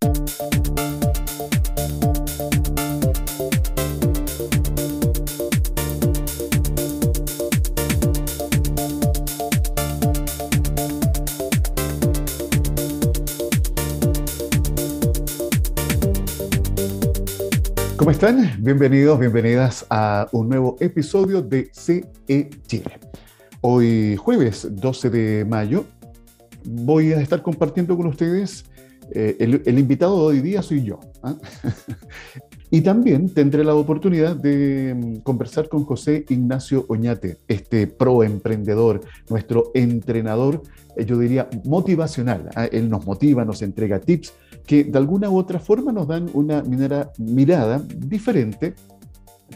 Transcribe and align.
¿Cómo 0.00 0.14
están? 18.10 18.56
Bienvenidos, 18.60 19.18
bienvenidas 19.18 19.84
a 19.90 20.26
un 20.32 20.48
nuevo 20.48 20.76
episodio 20.80 21.42
de 21.42 21.68
CE 21.74 22.48
Chile. 22.66 22.98
Hoy 23.60 24.16
jueves 24.16 24.66
12 24.70 25.10
de 25.10 25.44
mayo 25.44 25.84
voy 26.64 27.12
a 27.12 27.20
estar 27.20 27.42
compartiendo 27.42 27.96
con 27.96 28.06
ustedes, 28.06 28.64
eh, 29.12 29.36
el, 29.38 29.78
invitado 29.78 30.16
de 30.30 30.36
hoy 30.36 30.40
día 30.40 30.62
soy 30.62 30.84
yo. 30.84 31.00
¿ah? 31.22 31.36
y 32.70 32.80
también 32.80 33.28
tendré 33.32 33.64
la 33.64 33.74
oportunidad 33.74 34.36
de 34.36 34.94
mm, 34.94 35.16
conversar 35.20 35.68
con 35.68 35.84
José 35.84 36.24
Ignacio 36.28 36.84
Oñate, 36.88 37.38
este 37.48 37.86
pro 37.86 38.22
emprendedor, 38.22 39.00
nuestro 39.28 39.70
entrenador, 39.74 40.62
eh, 40.96 41.04
yo 41.04 41.18
diría 41.18 41.48
motivacional. 41.64 42.50
¿ah? 42.54 42.66
Él 42.66 42.88
nos 42.88 43.06
motiva, 43.06 43.44
nos 43.44 43.62
entrega 43.62 44.00
tips 44.00 44.32
que 44.66 44.84
de 44.84 44.98
alguna 44.98 45.30
u 45.30 45.38
otra 45.38 45.58
forma 45.58 45.90
nos 45.92 46.06
dan 46.06 46.30
una 46.32 46.62
mirada 46.62 47.82
diferente 47.96 48.74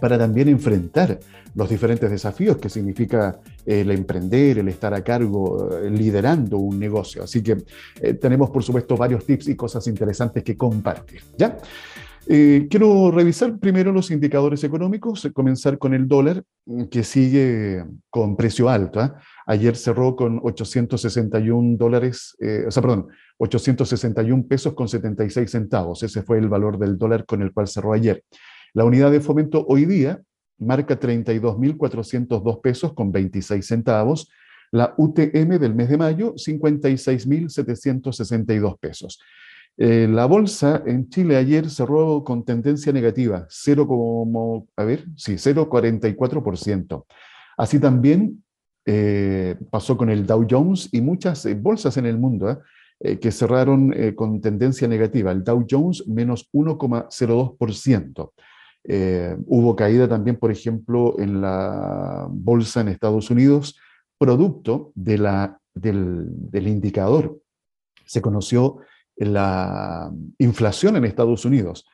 para 0.00 0.18
también 0.18 0.48
enfrentar 0.48 1.18
los 1.54 1.68
diferentes 1.68 2.10
desafíos 2.10 2.56
que 2.56 2.68
significa 2.68 3.38
el 3.64 3.90
emprender, 3.90 4.58
el 4.58 4.68
estar 4.68 4.92
a 4.92 5.02
cargo, 5.02 5.78
eh, 5.78 5.90
liderando 5.90 6.58
un 6.58 6.78
negocio. 6.78 7.22
Así 7.22 7.42
que 7.42 7.56
eh, 8.00 8.14
tenemos, 8.14 8.50
por 8.50 8.62
supuesto, 8.62 8.96
varios 8.96 9.24
tips 9.24 9.48
y 9.48 9.56
cosas 9.56 9.86
interesantes 9.86 10.42
que 10.42 10.56
compartir. 10.56 11.22
¿ya? 11.38 11.56
Eh, 12.26 12.66
quiero 12.68 13.10
revisar 13.10 13.58
primero 13.58 13.92
los 13.92 14.10
indicadores 14.10 14.64
económicos, 14.64 15.28
comenzar 15.32 15.78
con 15.78 15.94
el 15.94 16.08
dólar, 16.08 16.42
que 16.90 17.04
sigue 17.04 17.84
con 18.10 18.36
precio 18.36 18.68
alto. 18.68 19.00
¿ah? 19.00 19.20
Ayer 19.46 19.76
cerró 19.76 20.16
con 20.16 20.40
861 20.42 21.76
dólares, 21.76 22.34
o 22.66 22.70
sea, 22.70 22.82
perdón, 22.82 23.08
861 23.38 24.46
pesos 24.48 24.74
con 24.74 24.88
76 24.88 25.50
centavos. 25.50 26.02
Ese 26.02 26.22
fue 26.22 26.38
el 26.38 26.48
valor 26.48 26.78
del 26.78 26.96
dólar 26.96 27.26
con 27.26 27.42
el 27.42 27.52
cual 27.52 27.68
cerró 27.68 27.92
ayer. 27.92 28.24
La 28.74 28.84
unidad 28.84 29.10
de 29.12 29.20
fomento 29.20 29.64
hoy 29.68 29.86
día 29.86 30.20
marca 30.58 30.98
32.402 30.98 32.60
pesos 32.60 32.92
con 32.92 33.12
26 33.12 33.64
centavos. 33.64 34.28
La 34.72 34.94
UTM 34.98 35.60
del 35.60 35.76
mes 35.76 35.88
de 35.88 35.96
mayo, 35.96 36.34
56.762 36.34 38.76
pesos. 38.80 39.20
Eh, 39.76 40.08
la 40.10 40.26
bolsa 40.26 40.82
en 40.86 41.08
Chile 41.08 41.36
ayer 41.36 41.70
cerró 41.70 42.24
con 42.24 42.44
tendencia 42.44 42.92
negativa, 42.92 43.46
0, 43.48 44.66
a 44.76 44.84
ver, 44.84 45.04
sí, 45.16 45.34
0,44%. 45.34 47.06
Así 47.56 47.78
también 47.78 48.42
eh, 48.86 49.54
pasó 49.70 49.96
con 49.96 50.10
el 50.10 50.26
Dow 50.26 50.44
Jones 50.50 50.88
y 50.90 51.00
muchas 51.00 51.46
eh, 51.46 51.54
bolsas 51.54 51.96
en 51.96 52.06
el 52.06 52.18
mundo. 52.18 52.60
Que 53.20 53.32
cerraron 53.32 53.92
con 54.14 54.40
tendencia 54.40 54.88
negativa. 54.88 55.32
El 55.32 55.42
Dow 55.42 55.66
Jones 55.68 56.06
menos 56.06 56.48
1,02%. 56.52 58.30
Eh, 58.84 59.36
hubo 59.46 59.74
caída 59.74 60.08
también, 60.08 60.36
por 60.36 60.50
ejemplo, 60.50 61.16
en 61.18 61.40
la 61.40 62.26
bolsa 62.30 62.80
en 62.80 62.88
Estados 62.88 63.30
Unidos, 63.30 63.78
producto 64.18 64.92
del, 64.94 65.56
indicador. 66.52 67.38
Se 68.04 68.20
conoció 68.20 68.78
la 69.16 70.12
inflación 70.38 70.96
en 70.96 71.04
Estados 71.04 71.44
Unidos. 71.44 71.86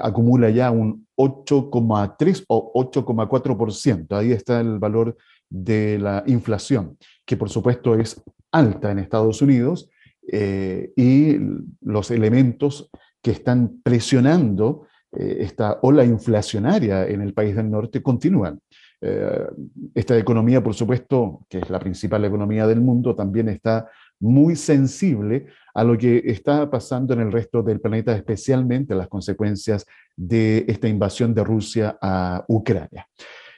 acumula 0.00 0.50
ya 0.50 0.70
un 0.70 1.06
8,3 1.16 2.44
o 2.48 2.72
8,4%. 2.74 4.16
Ahí 4.16 4.32
está 4.32 4.60
el 4.60 4.78
valor 4.78 5.16
de 5.50 5.98
la 5.98 6.22
inflación, 6.26 6.96
que 7.24 7.36
por 7.36 7.48
supuesto 7.50 7.94
es 7.94 8.22
alta 8.52 8.90
en 8.90 8.98
Estados 8.98 9.42
Unidos 9.42 9.90
eh, 10.30 10.92
y 10.96 11.36
los 11.80 12.10
elementos 12.10 12.90
que 13.22 13.30
están 13.30 13.80
presionando 13.82 14.82
eh, 14.82 14.97
esta 15.12 15.78
ola 15.82 16.04
inflacionaria 16.04 17.06
en 17.06 17.22
el 17.22 17.32
país 17.32 17.56
del 17.56 17.70
norte 17.70 18.02
continúan. 18.02 18.60
Eh, 19.00 19.46
esta 19.94 20.18
economía, 20.18 20.62
por 20.62 20.74
supuesto, 20.74 21.46
que 21.48 21.58
es 21.58 21.70
la 21.70 21.78
principal 21.78 22.24
economía 22.24 22.66
del 22.66 22.80
mundo, 22.80 23.14
también 23.14 23.48
está 23.48 23.88
muy 24.20 24.56
sensible 24.56 25.46
a 25.74 25.84
lo 25.84 25.96
que 25.96 26.22
está 26.24 26.68
pasando 26.68 27.14
en 27.14 27.20
el 27.20 27.30
resto 27.30 27.62
del 27.62 27.80
planeta, 27.80 28.14
especialmente 28.16 28.94
las 28.94 29.08
consecuencias 29.08 29.86
de 30.16 30.64
esta 30.66 30.88
invasión 30.88 31.32
de 31.32 31.44
Rusia 31.44 31.96
a 32.02 32.44
Ucrania. 32.48 33.06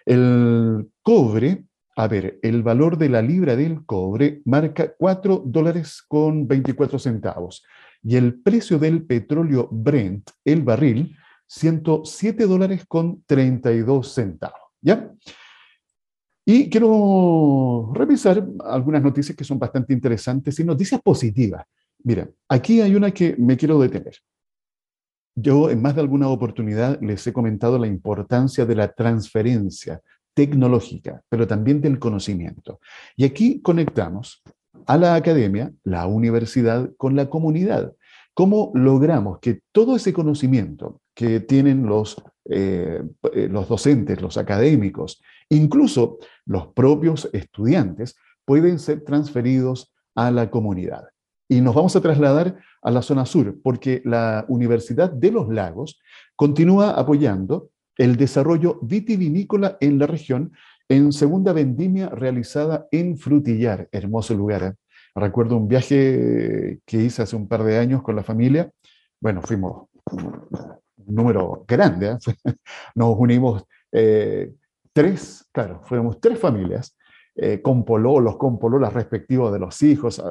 El 0.04 0.88
cobre 1.02 1.64
a 1.96 2.08
ver, 2.08 2.38
el 2.40 2.62
valor 2.62 2.96
de 2.96 3.10
la 3.10 3.20
libra 3.20 3.56
del 3.56 3.84
cobre 3.84 4.40
marca 4.46 4.94
4 4.96 5.42
dólares 5.44 6.02
con 6.08 6.48
24 6.48 6.98
centavos 6.98 7.62
y 8.02 8.16
el 8.16 8.40
precio 8.40 8.78
del 8.78 9.02
petróleo 9.02 9.68
Brent, 9.70 10.30
el 10.44 10.62
barril, 10.62 11.14
107 11.50 12.46
dólares 12.46 12.84
con 12.86 13.24
32 13.26 14.12
centavos. 14.12 14.60
¿Ya? 14.80 15.10
Y 16.46 16.70
quiero 16.70 17.90
revisar 17.92 18.46
algunas 18.64 19.02
noticias 19.02 19.36
que 19.36 19.44
son 19.44 19.58
bastante 19.58 19.92
interesantes 19.92 20.58
y 20.60 20.64
noticias 20.64 21.02
positivas. 21.02 21.64
Mira, 22.04 22.30
aquí 22.48 22.80
hay 22.80 22.94
una 22.94 23.10
que 23.10 23.34
me 23.36 23.56
quiero 23.56 23.80
detener. 23.80 24.14
Yo 25.34 25.70
en 25.70 25.82
más 25.82 25.96
de 25.96 26.02
alguna 26.02 26.28
oportunidad 26.28 27.00
les 27.02 27.26
he 27.26 27.32
comentado 27.32 27.78
la 27.78 27.88
importancia 27.88 28.64
de 28.64 28.74
la 28.76 28.92
transferencia 28.92 30.00
tecnológica, 30.34 31.20
pero 31.28 31.48
también 31.48 31.80
del 31.80 31.98
conocimiento. 31.98 32.78
Y 33.16 33.24
aquí 33.24 33.60
conectamos 33.60 34.42
a 34.86 34.96
la 34.96 35.16
academia, 35.16 35.72
la 35.82 36.06
universidad, 36.06 36.90
con 36.96 37.16
la 37.16 37.28
comunidad. 37.28 37.92
¿Cómo 38.34 38.70
logramos 38.74 39.40
que 39.40 39.60
todo 39.72 39.96
ese 39.96 40.12
conocimiento 40.12 41.00
que 41.20 41.40
tienen 41.40 41.84
los, 41.84 42.16
eh, 42.46 43.02
eh, 43.34 43.48
los 43.50 43.68
docentes, 43.68 44.22
los 44.22 44.38
académicos, 44.38 45.20
incluso 45.50 46.16
los 46.46 46.68
propios 46.68 47.28
estudiantes, 47.34 48.16
pueden 48.46 48.78
ser 48.78 49.04
transferidos 49.04 49.92
a 50.14 50.30
la 50.30 50.48
comunidad? 50.48 51.04
Y 51.46 51.60
nos 51.60 51.74
vamos 51.74 51.94
a 51.94 52.00
trasladar 52.00 52.56
a 52.80 52.90
la 52.90 53.02
zona 53.02 53.26
sur, 53.26 53.60
porque 53.62 54.00
la 54.06 54.46
Universidad 54.48 55.12
de 55.12 55.30
los 55.30 55.50
Lagos 55.50 56.00
continúa 56.36 56.92
apoyando 56.92 57.68
el 57.98 58.16
desarrollo 58.16 58.78
vitivinícola 58.80 59.76
en 59.78 59.98
la 59.98 60.06
región 60.06 60.52
en 60.88 61.12
segunda 61.12 61.52
vendimia 61.52 62.08
realizada 62.08 62.88
en 62.90 63.18
Frutillar, 63.18 63.90
hermoso 63.92 64.32
lugar. 64.32 64.62
¿eh? 64.62 64.72
Recuerdo 65.14 65.58
un 65.58 65.68
viaje 65.68 66.80
que 66.86 66.96
hice 66.96 67.20
hace 67.20 67.36
un 67.36 67.46
par 67.46 67.62
de 67.62 67.76
años 67.76 68.02
con 68.02 68.16
la 68.16 68.22
familia. 68.22 68.70
Bueno, 69.20 69.42
fuimos 69.42 69.90
un 71.06 71.14
número 71.14 71.64
grande, 71.66 72.10
¿eh? 72.12 72.18
nos 72.94 73.16
unimos 73.18 73.64
eh, 73.92 74.52
tres, 74.92 75.48
claro, 75.52 75.80
fuimos 75.84 76.20
tres 76.20 76.38
familias, 76.38 76.96
con 77.62 77.86
pololos, 77.86 78.36
con 78.36 78.58
pololas 78.58 78.92
respectivos 78.92 79.50
de 79.50 79.58
los 79.58 79.80
hijos. 79.80 80.22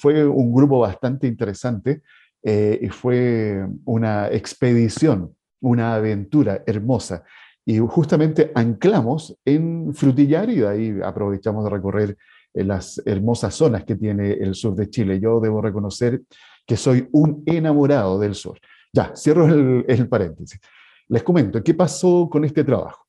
Fue 0.00 0.24
un 0.24 0.54
grupo 0.54 0.78
bastante 0.78 1.26
interesante 1.26 2.02
y 2.40 2.88
fue 2.88 3.66
una 3.84 4.28
expedición 4.28 5.34
una 5.62 5.94
aventura 5.94 6.62
hermosa. 6.66 7.24
Y 7.64 7.78
justamente 7.78 8.50
anclamos 8.54 9.38
en 9.44 9.94
Frutillar 9.94 10.50
y 10.50 10.56
de 10.56 10.68
ahí 10.68 10.98
aprovechamos 11.02 11.64
de 11.64 11.70
recorrer 11.70 12.18
eh, 12.52 12.64
las 12.64 13.00
hermosas 13.06 13.54
zonas 13.54 13.84
que 13.84 13.94
tiene 13.94 14.32
el 14.32 14.54
sur 14.54 14.74
de 14.74 14.90
Chile. 14.90 15.20
Yo 15.20 15.40
debo 15.40 15.62
reconocer 15.62 16.22
que 16.66 16.76
soy 16.76 17.08
un 17.12 17.42
enamorado 17.46 18.18
del 18.18 18.34
sur. 18.34 18.58
Ya, 18.94 19.12
cierro 19.16 19.46
el, 19.46 20.08
paréntesis. 20.08 20.60
Les 21.08 21.22
comento, 21.22 21.62
¿qué 21.62 21.72
pasó 21.72 22.28
con 22.30 22.44
este 22.44 22.62
trabajo? 22.62 23.06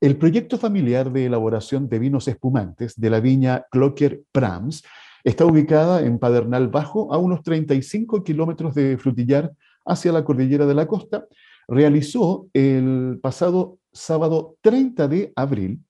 El 0.00 0.16
proyecto 0.16 0.56
familiar 0.56 1.12
de 1.12 1.26
elaboración 1.26 1.88
de 1.88 1.98
vinos 1.98 2.28
espumantes 2.28 2.98
de 2.98 3.10
la 3.10 3.20
viña 3.20 3.66
Clocker 3.70 4.22
Prams 4.30 4.84
está 5.24 5.44
ubicada 5.44 6.00
en 6.02 6.18
Padernal 6.18 6.68
Bajo, 6.68 7.12
a 7.12 7.18
unos 7.18 7.42
35 7.42 8.22
kilómetros 8.22 8.74
de 8.74 8.96
Frutillar, 8.98 9.52
hacia 9.84 10.12
la 10.12 10.24
cordillera 10.24 10.64
de 10.64 10.74
la 10.74 10.86
costa, 10.86 11.26
realizó 11.66 12.46
el 12.52 13.18
pasado 13.20 13.78
sábado 13.92 14.56
30 14.60 15.08
de 15.08 15.32
abril 15.34 15.80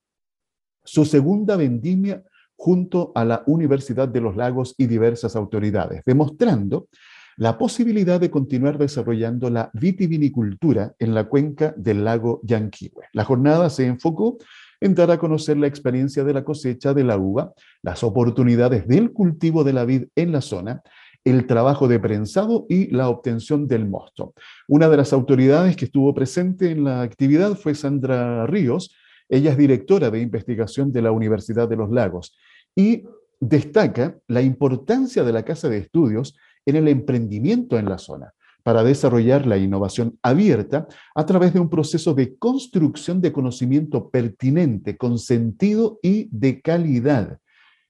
su 0.82 1.04
segunda 1.04 1.56
vendimia 1.56 2.24
junto 2.56 3.12
a 3.14 3.24
la 3.24 3.42
Universidad 3.46 4.08
de 4.08 4.20
los 4.20 4.34
Lagos 4.34 4.74
y 4.78 4.86
diversas 4.86 5.36
autoridades, 5.36 6.02
demostrando 6.04 6.88
la 7.36 7.58
posibilidad 7.58 8.20
de 8.20 8.30
continuar 8.30 8.78
desarrollando 8.78 9.50
la 9.50 9.70
vitivinicultura 9.72 10.94
en 10.98 11.14
la 11.14 11.24
cuenca 11.24 11.74
del 11.76 12.04
lago 12.04 12.40
Yanquihue. 12.44 13.04
La 13.12 13.24
jornada 13.24 13.70
se 13.70 13.86
enfocó 13.86 14.38
en 14.80 14.94
dar 14.94 15.10
a 15.10 15.18
conocer 15.18 15.56
la 15.56 15.66
experiencia 15.66 16.24
de 16.24 16.32
la 16.32 16.44
cosecha 16.44 16.94
de 16.94 17.04
la 17.04 17.18
uva, 17.18 17.52
las 17.82 18.02
oportunidades 18.02 18.86
del 18.86 19.12
cultivo 19.12 19.64
de 19.64 19.72
la 19.72 19.84
vid 19.84 20.04
en 20.16 20.32
la 20.32 20.40
zona 20.40 20.82
el 21.24 21.46
trabajo 21.46 21.88
de 21.88 22.00
prensado 22.00 22.66
y 22.68 22.90
la 22.90 23.08
obtención 23.08 23.68
del 23.68 23.86
mosto. 23.86 24.34
Una 24.68 24.88
de 24.88 24.96
las 24.96 25.12
autoridades 25.12 25.76
que 25.76 25.84
estuvo 25.84 26.14
presente 26.14 26.70
en 26.70 26.84
la 26.84 27.02
actividad 27.02 27.56
fue 27.56 27.74
Sandra 27.74 28.46
Ríos. 28.46 28.94
Ella 29.28 29.52
es 29.52 29.58
directora 29.58 30.10
de 30.10 30.20
investigación 30.20 30.92
de 30.92 31.02
la 31.02 31.12
Universidad 31.12 31.68
de 31.68 31.76
los 31.76 31.90
Lagos 31.90 32.36
y 32.74 33.04
destaca 33.38 34.16
la 34.28 34.42
importancia 34.42 35.22
de 35.24 35.32
la 35.32 35.44
Casa 35.44 35.68
de 35.68 35.78
Estudios 35.78 36.36
en 36.66 36.76
el 36.76 36.88
emprendimiento 36.88 37.78
en 37.78 37.86
la 37.86 37.98
zona 37.98 38.32
para 38.62 38.84
desarrollar 38.84 39.46
la 39.46 39.56
innovación 39.56 40.18
abierta 40.22 40.86
a 41.14 41.26
través 41.26 41.54
de 41.54 41.60
un 41.60 41.70
proceso 41.70 42.14
de 42.14 42.36
construcción 42.36 43.20
de 43.20 43.32
conocimiento 43.32 44.10
pertinente, 44.10 44.96
con 44.96 45.18
sentido 45.18 45.98
y 46.02 46.28
de 46.30 46.60
calidad. 46.60 47.38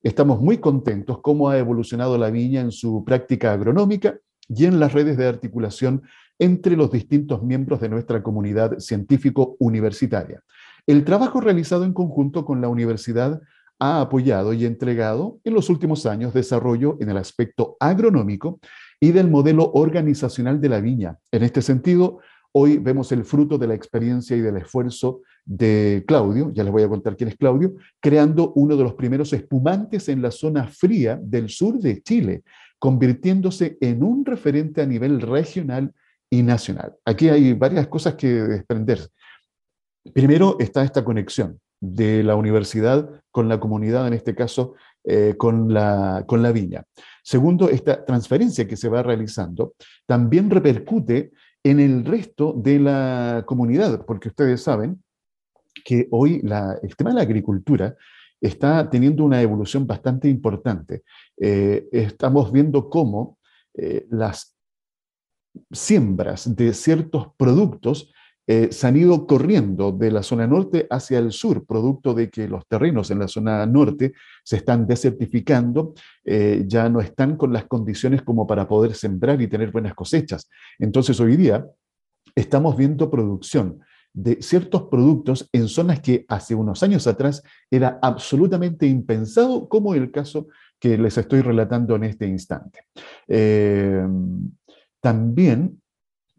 Estamos 0.02 0.40
muy 0.40 0.58
contentos 0.58 1.20
cómo 1.22 1.50
ha 1.50 1.58
evolucionado 1.58 2.16
la 2.16 2.30
viña 2.30 2.60
en 2.60 2.72
su 2.72 3.04
práctica 3.04 3.52
agronómica 3.52 4.18
y 4.48 4.64
en 4.64 4.80
las 4.80 4.92
redes 4.92 5.16
de 5.16 5.26
articulación 5.26 6.02
entre 6.38 6.76
los 6.76 6.90
distintos 6.90 7.42
miembros 7.42 7.80
de 7.80 7.90
nuestra 7.90 8.22
comunidad 8.22 8.78
científico-universitaria. 8.78 10.42
El 10.86 11.04
trabajo 11.04 11.40
realizado 11.40 11.84
en 11.84 11.92
conjunto 11.92 12.44
con 12.46 12.60
la 12.60 12.68
universidad 12.68 13.40
ha 13.80 14.02
apoyado 14.02 14.52
y 14.52 14.66
entregado 14.66 15.40
en 15.42 15.54
los 15.54 15.70
últimos 15.70 16.04
años 16.06 16.34
desarrollo 16.34 16.98
en 17.00 17.08
el 17.08 17.16
aspecto 17.16 17.76
agronómico 17.80 18.60
y 19.00 19.10
del 19.12 19.30
modelo 19.30 19.72
organizacional 19.72 20.60
de 20.60 20.68
la 20.68 20.80
viña. 20.80 21.16
En 21.32 21.42
este 21.42 21.62
sentido, 21.62 22.18
hoy 22.52 22.76
vemos 22.76 23.10
el 23.10 23.24
fruto 23.24 23.56
de 23.56 23.66
la 23.66 23.74
experiencia 23.74 24.36
y 24.36 24.40
del 24.40 24.58
esfuerzo 24.58 25.22
de 25.46 26.04
Claudio, 26.06 26.52
ya 26.52 26.62
les 26.62 26.72
voy 26.72 26.82
a 26.82 26.88
contar 26.88 27.16
quién 27.16 27.30
es 27.30 27.36
Claudio, 27.36 27.74
creando 28.00 28.52
uno 28.54 28.76
de 28.76 28.84
los 28.84 28.94
primeros 28.94 29.32
espumantes 29.32 30.10
en 30.10 30.20
la 30.20 30.30
zona 30.30 30.68
fría 30.68 31.18
del 31.20 31.48
sur 31.48 31.78
de 31.78 32.02
Chile, 32.02 32.42
convirtiéndose 32.78 33.78
en 33.80 34.02
un 34.02 34.26
referente 34.26 34.82
a 34.82 34.86
nivel 34.86 35.22
regional 35.22 35.92
y 36.28 36.42
nacional. 36.42 36.94
Aquí 37.06 37.30
hay 37.30 37.54
varias 37.54 37.88
cosas 37.88 38.14
que 38.14 38.28
desprender. 38.28 39.08
Primero 40.12 40.56
está 40.60 40.84
esta 40.84 41.02
conexión 41.02 41.58
de 41.80 42.22
la 42.22 42.36
universidad 42.36 43.22
con 43.30 43.48
la 43.48 43.58
comunidad, 43.58 44.06
en 44.06 44.12
este 44.12 44.34
caso 44.34 44.74
eh, 45.04 45.34
con, 45.36 45.72
la, 45.72 46.24
con 46.26 46.42
la 46.42 46.52
viña. 46.52 46.84
Segundo, 47.22 47.70
esta 47.70 48.04
transferencia 48.04 48.68
que 48.68 48.76
se 48.76 48.88
va 48.88 49.02
realizando 49.02 49.74
también 50.06 50.50
repercute 50.50 51.32
en 51.62 51.80
el 51.80 52.04
resto 52.04 52.52
de 52.56 52.78
la 52.78 53.44
comunidad, 53.46 54.04
porque 54.06 54.28
ustedes 54.28 54.62
saben 54.62 55.02
que 55.84 56.08
hoy 56.10 56.40
la, 56.42 56.78
el 56.82 56.94
tema 56.96 57.10
de 57.10 57.16
la 57.16 57.22
agricultura 57.22 57.96
está 58.40 58.88
teniendo 58.88 59.24
una 59.24 59.42
evolución 59.42 59.86
bastante 59.86 60.28
importante. 60.28 61.02
Eh, 61.38 61.88
estamos 61.92 62.50
viendo 62.50 62.88
cómo 62.88 63.38
eh, 63.74 64.06
las 64.10 64.56
siembras 65.70 66.54
de 66.56 66.72
ciertos 66.72 67.28
productos 67.36 68.12
eh, 68.52 68.72
se 68.72 68.88
han 68.88 68.96
ido 68.96 69.28
corriendo 69.28 69.92
de 69.92 70.10
la 70.10 70.24
zona 70.24 70.44
norte 70.44 70.84
hacia 70.90 71.20
el 71.20 71.30
sur, 71.30 71.64
producto 71.64 72.14
de 72.14 72.28
que 72.30 72.48
los 72.48 72.66
terrenos 72.66 73.12
en 73.12 73.20
la 73.20 73.28
zona 73.28 73.64
norte 73.64 74.12
se 74.42 74.56
están 74.56 74.88
desertificando, 74.88 75.94
eh, 76.24 76.64
ya 76.66 76.88
no 76.88 77.00
están 77.00 77.36
con 77.36 77.52
las 77.52 77.66
condiciones 77.66 78.22
como 78.22 78.48
para 78.48 78.66
poder 78.66 78.96
sembrar 78.96 79.40
y 79.40 79.46
tener 79.46 79.70
buenas 79.70 79.94
cosechas. 79.94 80.50
Entonces 80.80 81.20
hoy 81.20 81.36
día 81.36 81.64
estamos 82.34 82.76
viendo 82.76 83.08
producción 83.08 83.78
de 84.12 84.42
ciertos 84.42 84.82
productos 84.90 85.48
en 85.52 85.68
zonas 85.68 86.00
que 86.00 86.24
hace 86.26 86.56
unos 86.56 86.82
años 86.82 87.06
atrás 87.06 87.44
era 87.70 88.00
absolutamente 88.02 88.84
impensado, 88.84 89.68
como 89.68 89.94
el 89.94 90.10
caso 90.10 90.48
que 90.80 90.98
les 90.98 91.16
estoy 91.16 91.42
relatando 91.42 91.94
en 91.94 92.02
este 92.02 92.26
instante. 92.26 92.80
Eh, 93.28 94.04
también 95.00 95.80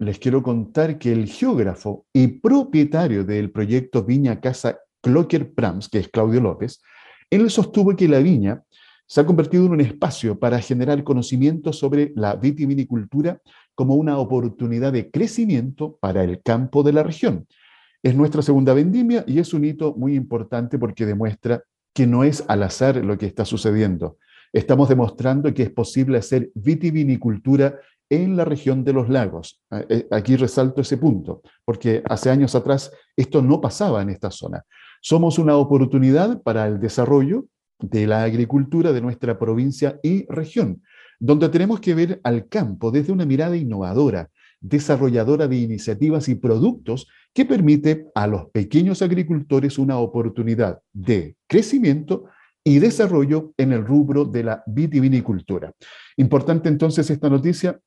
les 0.02 0.18
quiero 0.18 0.42
contar 0.42 0.98
que 0.98 1.12
el 1.12 1.28
geógrafo 1.28 2.08
y 2.12 2.28
propietario 2.28 3.24
del 3.24 3.52
proyecto 3.52 4.04
Viña 4.04 4.42
Casa 4.42 4.80
Clocker 5.00 5.54
Prams, 5.54 5.90
que 5.90 6.00
es 6.00 6.10
Claudio 6.10 6.42
López, 6.42 6.82
él 7.30 7.48
sostuvo 7.52 7.96
que 7.96 8.08
la 8.08 8.18
viña 8.18 8.64
se 9.06 9.22
ha 9.22 9.28
convertido 9.28 9.68
en 9.68 9.74
un 9.74 9.82
espacio 9.82 10.40
para 10.40 10.60
generar 10.60 11.04
conocimiento 11.04 11.72
sobre 11.72 12.14
la 12.16 12.36
vitivinicultura 12.36 13.40
como 13.76 13.94
una 13.94 14.18
oportunidad 14.18 14.92
de 14.92 15.12
crecimiento 15.12 16.00
para 16.02 16.24
el 16.24 16.42
campo 16.42 16.82
de 16.82 16.94
la 16.94 17.04
región. 17.04 17.46
Es 18.02 18.16
nuestra 18.16 18.42
segunda 18.42 18.74
vendimia 18.74 19.24
y 19.28 19.38
es 19.38 19.54
un 19.54 19.66
hito 19.66 19.94
muy 19.96 20.16
importante 20.16 20.80
porque 20.80 21.06
demuestra 21.06 21.64
que 21.94 22.08
no 22.08 22.24
es 22.24 22.44
al 22.48 22.64
azar 22.64 23.06
lo 23.06 23.20
que 23.20 23.28
está 23.28 23.46
sucediendo. 23.46 24.18
Estamos 24.52 24.90
demostrando 24.90 25.54
que 25.54 25.64
es 25.64 25.70
posible 25.70 26.18
hacer 26.18 26.50
vitivinicultura 26.56 27.80
en 28.12 28.36
la 28.36 28.44
región 28.44 28.84
de 28.84 28.92
los 28.92 29.10
lagos. 29.10 29.62
Eh, 29.90 30.06
aquí 30.12 30.36
resalto 30.36 30.82
ese 30.82 30.98
punto, 30.98 31.42
porque 31.64 32.04
hace 32.06 32.30
años 32.30 32.54
atrás 32.56 32.92
esto 33.16 33.42
no 33.42 33.62
pasaba 33.62 34.02
en 34.02 34.10
esta 34.10 34.30
zona. 34.30 34.64
Somos 35.02 35.40
una 35.40 35.56
oportunidad 35.56 36.42
para 36.44 36.68
el 36.68 36.80
desarrollo 36.80 37.46
de 37.80 38.06
la 38.06 38.24
agricultura 38.24 38.92
de 38.92 39.02
nuestra 39.02 39.40
provincia 39.40 39.98
y 40.04 40.26
región, 40.28 40.84
donde 41.20 41.48
tenemos 41.48 41.80
que 41.80 41.96
ver 41.96 42.20
al 42.24 42.48
campo 42.50 42.92
desde 42.92 43.14
una 43.14 43.26
mirada 43.26 43.56
innovadora, 43.56 44.30
desarrolladora 44.60 45.48
de 45.48 45.56
iniciativas 45.56 46.28
y 46.28 46.36
productos 46.36 47.08
que 47.34 47.46
permite 47.46 48.08
a 48.14 48.28
los 48.28 48.50
pequeños 48.50 49.02
agricultores 49.02 49.80
una 49.80 49.98
oportunidad 49.98 50.80
de 50.92 51.38
crecimiento 51.48 52.26
y 52.64 52.80
desarrollo 52.80 53.54
en 53.58 53.72
el 53.72 53.86
rubro 53.86 54.26
de 54.26 54.44
la 54.44 54.64
vitivinicultura. 54.68 55.72
Importante 56.18 56.68
entonces 56.70 57.10
esta 57.10 57.30
noticia 57.30 57.80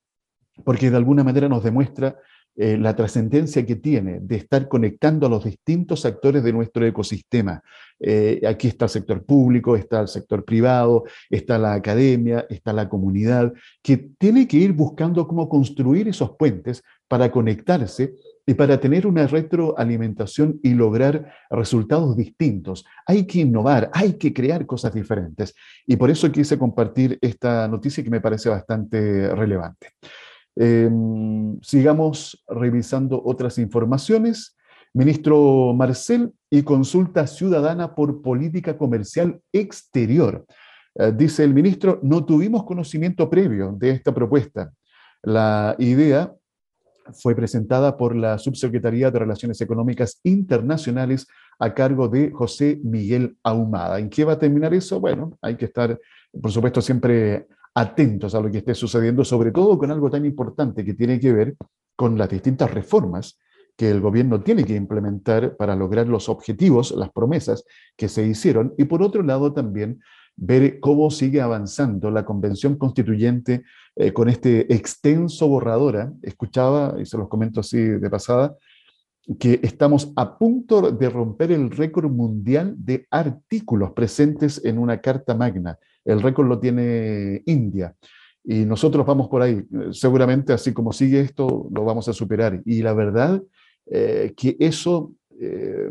porque 0.64 0.90
de 0.90 0.96
alguna 0.96 1.24
manera 1.24 1.48
nos 1.48 1.64
demuestra 1.64 2.16
eh, 2.56 2.78
la 2.78 2.94
trascendencia 2.94 3.66
que 3.66 3.74
tiene 3.74 4.20
de 4.20 4.36
estar 4.36 4.68
conectando 4.68 5.26
a 5.26 5.28
los 5.30 5.44
distintos 5.44 6.06
actores 6.06 6.44
de 6.44 6.52
nuestro 6.52 6.86
ecosistema. 6.86 7.60
Eh, 7.98 8.40
aquí 8.46 8.68
está 8.68 8.84
el 8.84 8.90
sector 8.92 9.24
público, 9.24 9.74
está 9.74 10.00
el 10.00 10.06
sector 10.06 10.44
privado, 10.44 11.02
está 11.28 11.58
la 11.58 11.74
academia, 11.74 12.46
está 12.48 12.72
la 12.72 12.88
comunidad, 12.88 13.52
que 13.82 13.96
tiene 14.18 14.46
que 14.46 14.58
ir 14.58 14.72
buscando 14.72 15.26
cómo 15.26 15.48
construir 15.48 16.06
esos 16.06 16.36
puentes 16.36 16.84
para 17.08 17.32
conectarse 17.32 18.14
y 18.46 18.54
para 18.54 18.78
tener 18.78 19.06
una 19.08 19.26
retroalimentación 19.26 20.60
y 20.62 20.74
lograr 20.74 21.34
resultados 21.50 22.16
distintos. 22.16 22.84
Hay 23.04 23.26
que 23.26 23.40
innovar, 23.40 23.90
hay 23.92 24.12
que 24.12 24.32
crear 24.32 24.64
cosas 24.64 24.94
diferentes. 24.94 25.56
Y 25.88 25.96
por 25.96 26.08
eso 26.08 26.30
quise 26.30 26.56
compartir 26.56 27.18
esta 27.20 27.66
noticia 27.66 28.04
que 28.04 28.10
me 28.10 28.20
parece 28.20 28.48
bastante 28.48 29.34
relevante. 29.34 29.88
Em, 30.56 31.58
sigamos 31.62 32.44
revisando 32.48 33.20
otras 33.24 33.58
informaciones. 33.58 34.56
Ministro 34.92 35.74
Marcel 35.74 36.32
y 36.48 36.62
consulta 36.62 37.26
ciudadana 37.26 37.94
por 37.94 38.22
política 38.22 38.78
comercial 38.78 39.40
exterior. 39.52 40.46
Eh, 40.94 41.12
dice 41.16 41.42
el 41.42 41.52
ministro, 41.52 41.98
no 42.02 42.24
tuvimos 42.24 42.64
conocimiento 42.64 43.28
previo 43.28 43.74
de 43.76 43.90
esta 43.90 44.14
propuesta. 44.14 44.72
La 45.22 45.74
idea 45.78 46.32
fue 47.12 47.34
presentada 47.34 47.96
por 47.96 48.14
la 48.14 48.38
Subsecretaría 48.38 49.10
de 49.10 49.18
Relaciones 49.18 49.60
Económicas 49.60 50.20
Internacionales 50.22 51.26
a 51.58 51.74
cargo 51.74 52.08
de 52.08 52.30
José 52.30 52.80
Miguel 52.82 53.36
Ahumada. 53.42 53.98
¿En 53.98 54.08
qué 54.08 54.24
va 54.24 54.34
a 54.34 54.38
terminar 54.38 54.72
eso? 54.74 55.00
Bueno, 55.00 55.36
hay 55.42 55.56
que 55.56 55.66
estar, 55.66 55.98
por 56.40 56.50
supuesto, 56.50 56.80
siempre 56.80 57.46
atentos 57.74 58.34
a 58.34 58.40
lo 58.40 58.50
que 58.50 58.58
esté 58.58 58.74
sucediendo, 58.74 59.24
sobre 59.24 59.50
todo 59.50 59.76
con 59.78 59.90
algo 59.90 60.10
tan 60.10 60.24
importante 60.24 60.84
que 60.84 60.94
tiene 60.94 61.18
que 61.18 61.32
ver 61.32 61.56
con 61.96 62.16
las 62.16 62.28
distintas 62.28 62.72
reformas 62.72 63.38
que 63.76 63.90
el 63.90 64.00
gobierno 64.00 64.40
tiene 64.40 64.64
que 64.64 64.76
implementar 64.76 65.56
para 65.56 65.74
lograr 65.74 66.06
los 66.06 66.28
objetivos, 66.28 66.92
las 66.92 67.10
promesas 67.10 67.64
que 67.96 68.08
se 68.08 68.24
hicieron, 68.24 68.72
y 68.78 68.84
por 68.84 69.02
otro 69.02 69.22
lado 69.22 69.52
también 69.52 70.00
ver 70.36 70.80
cómo 70.80 71.10
sigue 71.10 71.40
avanzando 71.40 72.10
la 72.10 72.24
convención 72.24 72.76
constituyente 72.76 73.64
eh, 73.96 74.12
con 74.12 74.28
este 74.28 74.72
extenso 74.74 75.48
borradora. 75.48 76.12
Escuchaba, 76.22 76.96
y 77.00 77.06
se 77.06 77.16
los 77.16 77.28
comento 77.28 77.60
así 77.60 77.78
de 77.78 78.10
pasada, 78.10 78.56
que 79.38 79.60
estamos 79.62 80.12
a 80.16 80.36
punto 80.36 80.92
de 80.92 81.08
romper 81.08 81.52
el 81.52 81.70
récord 81.70 82.10
mundial 82.10 82.74
de 82.76 83.06
artículos 83.10 83.92
presentes 83.92 84.62
en 84.64 84.78
una 84.78 85.00
carta 85.00 85.34
magna. 85.34 85.78
El 86.04 86.22
récord 86.22 86.48
lo 86.48 86.58
tiene 86.58 87.42
India. 87.46 87.94
Y 88.44 88.64
nosotros 88.66 89.06
vamos 89.06 89.28
por 89.28 89.42
ahí. 89.42 89.64
Seguramente, 89.92 90.52
así 90.52 90.72
como 90.72 90.92
sigue 90.92 91.20
esto, 91.20 91.68
lo 91.74 91.84
vamos 91.84 92.08
a 92.08 92.12
superar. 92.12 92.60
Y 92.64 92.82
la 92.82 92.92
verdad 92.92 93.42
eh, 93.86 94.34
que 94.36 94.56
eso 94.60 95.12
eh, 95.40 95.90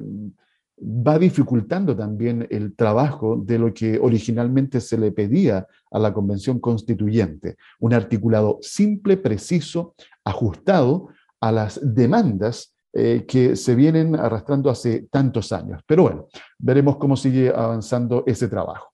va 0.80 1.18
dificultando 1.18 1.96
también 1.96 2.48
el 2.50 2.76
trabajo 2.76 3.38
de 3.38 3.58
lo 3.58 3.74
que 3.74 4.00
originalmente 4.00 4.82
se 4.82 4.98
le 4.98 5.12
pedía 5.12 5.68
a 5.92 6.00
la 6.00 6.14
Convención 6.14 6.60
Constituyente. 6.60 7.56
Un 7.80 7.94
articulado 7.94 8.60
simple, 8.62 9.18
preciso, 9.18 9.96
ajustado 10.24 11.10
a 11.40 11.52
las 11.52 11.80
demandas 11.84 12.74
eh, 12.94 13.26
que 13.28 13.56
se 13.56 13.76
vienen 13.76 14.16
arrastrando 14.16 14.70
hace 14.70 15.08
tantos 15.10 15.52
años. 15.52 15.82
Pero 15.88 16.04
bueno, 16.04 16.28
veremos 16.60 16.98
cómo 16.98 17.16
sigue 17.16 17.50
avanzando 17.50 18.24
ese 18.28 18.48
trabajo. 18.48 18.94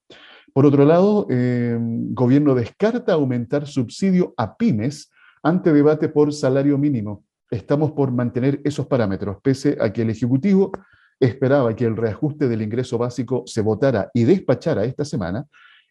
Por 0.54 0.66
otro 0.66 0.86
lado, 0.86 1.28
em, 1.30 2.14
gobierno 2.14 2.56
descarta 2.56 3.14
aumentar 3.14 3.68
subsidio 3.68 4.34
a 4.38 4.56
pymes 4.58 5.12
ante 5.44 5.72
debate 5.74 6.10
por 6.10 6.34
salario 6.34 6.78
mínimo. 6.78 7.24
Estamos 7.50 7.92
por 7.92 8.12
mantener 8.12 8.62
esos 8.64 8.88
parámetros, 8.88 9.38
pese 9.42 9.78
a 9.80 9.92
que 9.92 10.02
el 10.04 10.10
Ejecutivo 10.10 10.72
esperaba 11.20 11.76
que 11.76 11.86
el 11.86 11.98
reajuste 11.98 12.48
del 12.48 12.62
ingreso 12.62 12.98
básico 12.98 13.44
se 13.46 13.62
votara 13.62 14.10
y 14.14 14.24
despachara 14.24 14.86
esta 14.86 15.04
semana, 15.04 15.46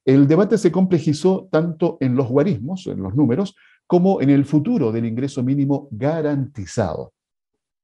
el 0.04 0.26
debate 0.26 0.56
se 0.56 0.72
complejizó 0.72 1.48
tanto 1.50 1.98
en 2.00 2.16
los 2.16 2.28
guarismos, 2.28 2.86
en 2.86 3.02
los 3.02 3.14
números, 3.14 3.54
como 3.86 4.22
en 4.22 4.30
el 4.30 4.44
futuro 4.44 4.90
del 4.90 5.04
ingreso 5.04 5.42
mínimo 5.42 5.88
garantizado. 5.90 7.12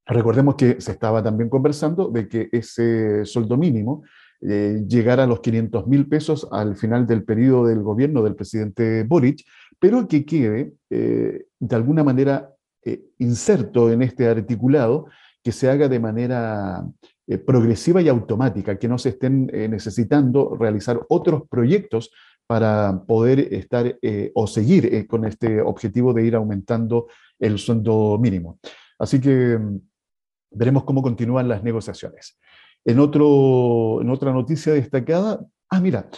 Recordemos 0.07 0.55
que 0.55 0.81
se 0.81 0.93
estaba 0.93 1.23
también 1.23 1.49
conversando 1.49 2.09
de 2.09 2.29
que 2.29 2.49
ese 2.53 3.25
sueldo 3.25 3.57
mínimo 3.57 4.05
eh, 4.41 4.85
llegara 4.87 5.25
a 5.25 5.27
los 5.27 5.41
500 5.41 5.87
mil 5.87 6.09
pesos 6.09 6.49
al 6.51 6.77
final 6.77 7.07
del 7.07 7.25
periodo 7.25 7.67
del 7.67 7.83
gobierno 7.83 8.23
del 8.23 8.35
presidente 8.35 9.05
Boric, 9.05 9.45
pero 9.79 10.07
que 10.07 10.25
quede 10.25 10.75
eh, 10.91 11.47
de 11.59 11.77
alguna 11.77 12.05
manera 12.05 12.51
eh, 12.85 13.03
inserto 13.19 13.91
en 13.91 14.03
este 14.03 14.29
articulado, 14.29 15.07
que 15.43 15.53
se 15.53 15.69
haga 15.69 15.89
de 15.89 16.01
manera 16.01 16.87
progresiva 17.47 18.01
y 18.01 18.09
automática, 18.09 18.79
que 18.79 18.89
no 18.89 18.97
se 18.99 19.11
estén 19.11 19.47
necesitando 19.47 20.57
realizar 20.59 21.01
otros 21.09 21.43
proyectos 21.49 22.11
para 22.47 23.03
poder 23.07 23.53
estar 23.53 23.99
o 24.35 24.47
seguir 24.47 25.07
con 25.07 25.27
este 25.27 25.61
objetivo 25.61 26.15
de 26.15 26.25
ir 26.25 26.35
aumentando 26.35 27.09
el 27.39 27.59
sueldo 27.59 28.19
mínimo. 28.19 28.59
Así 28.99 29.21
que 29.21 29.59
mm, 29.59 29.79
veremos 30.53 30.85
cómo 30.85 31.03
continúan 31.03 31.49
las 31.49 31.63
negociaciones. 31.63 32.39
En, 32.85 32.99
otro, 32.99 34.01
en 34.03 34.11
otra 34.11 34.33
noticia 34.33 34.73
destacada, 34.75 35.45
ah, 35.71 35.81
mira, 35.81 36.09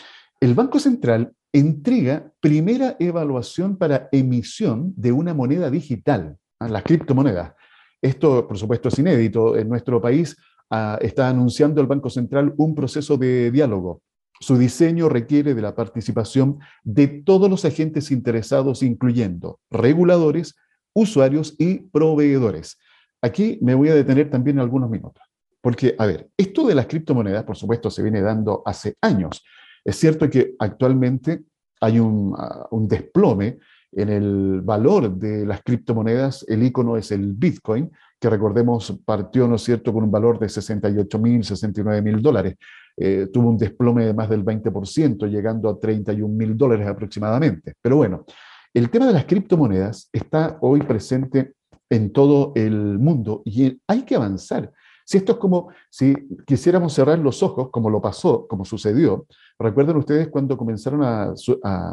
el 0.40 0.54
Banco 0.54 0.78
Central 0.78 1.32
entrega 1.52 2.32
primera 2.40 2.96
evaluación 2.98 3.76
para 3.76 4.08
emisión 4.12 4.92
de 4.96 5.12
una 5.12 5.32
moneda 5.32 5.70
digital, 5.70 6.36
ah, 6.60 6.68
las 6.68 6.82
criptomonedas. 6.82 7.54
Esto, 8.02 8.46
por 8.46 8.58
supuesto, 8.58 8.88
es 8.88 8.98
inédito. 8.98 9.56
En 9.56 9.68
nuestro 9.68 10.00
país 10.00 10.36
ah, 10.70 10.98
está 11.00 11.28
anunciando 11.28 11.80
el 11.80 11.86
Banco 11.86 12.10
Central 12.10 12.52
un 12.56 12.74
proceso 12.74 13.16
de 13.16 13.50
diálogo. 13.50 14.02
Su 14.38 14.58
diseño 14.58 15.08
requiere 15.08 15.54
de 15.54 15.62
la 15.62 15.74
participación 15.74 16.58
de 16.84 17.06
todos 17.08 17.48
los 17.48 17.64
agentes 17.64 18.10
interesados, 18.10 18.82
incluyendo 18.82 19.60
reguladores, 19.70 20.56
usuarios 20.94 21.54
y 21.58 21.78
proveedores. 21.78 22.78
Aquí 23.22 23.58
me 23.62 23.74
voy 23.74 23.88
a 23.88 23.94
detener 23.94 24.28
también 24.28 24.58
algunos 24.58 24.90
minutos. 24.90 25.25
Porque, 25.66 25.96
a 25.98 26.06
ver, 26.06 26.28
esto 26.36 26.64
de 26.64 26.76
las 26.76 26.86
criptomonedas, 26.86 27.42
por 27.42 27.56
supuesto, 27.56 27.90
se 27.90 28.00
viene 28.00 28.22
dando 28.22 28.62
hace 28.64 28.94
años. 29.00 29.44
Es 29.84 29.96
cierto 29.96 30.30
que 30.30 30.54
actualmente 30.60 31.42
hay 31.80 31.98
un, 31.98 32.36
ah, 32.38 32.68
desplome 32.82 33.58
en 33.90 34.08
el 34.08 34.60
valor 34.60 35.16
de 35.16 35.44
las 35.44 35.64
criptomonedas. 35.64 36.44
El 36.46 36.62
icono 36.62 36.96
es 36.96 37.10
el 37.10 37.32
Bitcoin, 37.32 37.90
que 38.20 38.30
recordemos 38.30 38.96
partió, 39.04 39.48
¿no 39.48 39.56
es 39.56 39.62
cierto?, 39.62 39.92
con 39.92 40.04
un 40.04 40.10
valor 40.12 40.38
de 40.38 40.48
68 40.48 41.18
mil, 41.18 41.42
69 41.42 42.00
mil 42.00 42.22
dólares. 42.22 42.54
Eh, 42.96 43.26
tuvo 43.32 43.50
un 43.50 43.58
desplome 43.58 44.06
de 44.06 44.14
más 44.14 44.28
del 44.28 44.44
20%, 44.44 45.26
llegando 45.28 45.68
a 45.68 45.80
31 45.80 46.32
mil 46.32 46.56
dólares 46.56 46.86
aproximadamente. 46.86 47.74
Pero 47.82 47.96
bueno, 47.96 48.24
el 48.72 48.88
tema 48.88 49.08
de 49.08 49.14
las 49.14 49.24
criptomonedas 49.24 50.10
está 50.12 50.58
hoy 50.60 50.82
presente 50.82 51.54
en 51.90 52.12
todo 52.12 52.52
el 52.54 53.00
mundo 53.00 53.42
y 53.44 53.80
hay 53.88 54.02
que 54.02 54.14
avanzar. 54.14 54.72
Si 55.06 55.18
esto 55.18 55.32
es 55.32 55.38
como 55.38 55.68
si 55.88 56.16
quisiéramos 56.46 56.92
cerrar 56.92 57.20
los 57.20 57.40
ojos, 57.44 57.70
como 57.70 57.90
lo 57.90 58.02
pasó, 58.02 58.48
como 58.48 58.64
sucedió, 58.64 59.26
recuerden 59.56 59.96
ustedes 59.96 60.28
cuando 60.28 60.56
comenzaron 60.56 61.02
a, 61.04 61.32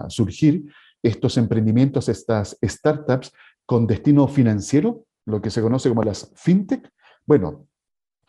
surgir 0.10 0.64
estos 1.04 1.38
emprendimientos, 1.38 2.10
estas 2.10 2.58
startups 2.64 3.32
con 3.68 3.86
destino 3.86 4.28
financiero, 4.28 5.06
lo 5.26 5.42
que 5.42 5.52
se 5.52 5.62
conoce 5.62 5.90
como 5.90 6.04
las 6.04 6.32
fintech. 6.36 6.90
Bueno, 7.26 7.68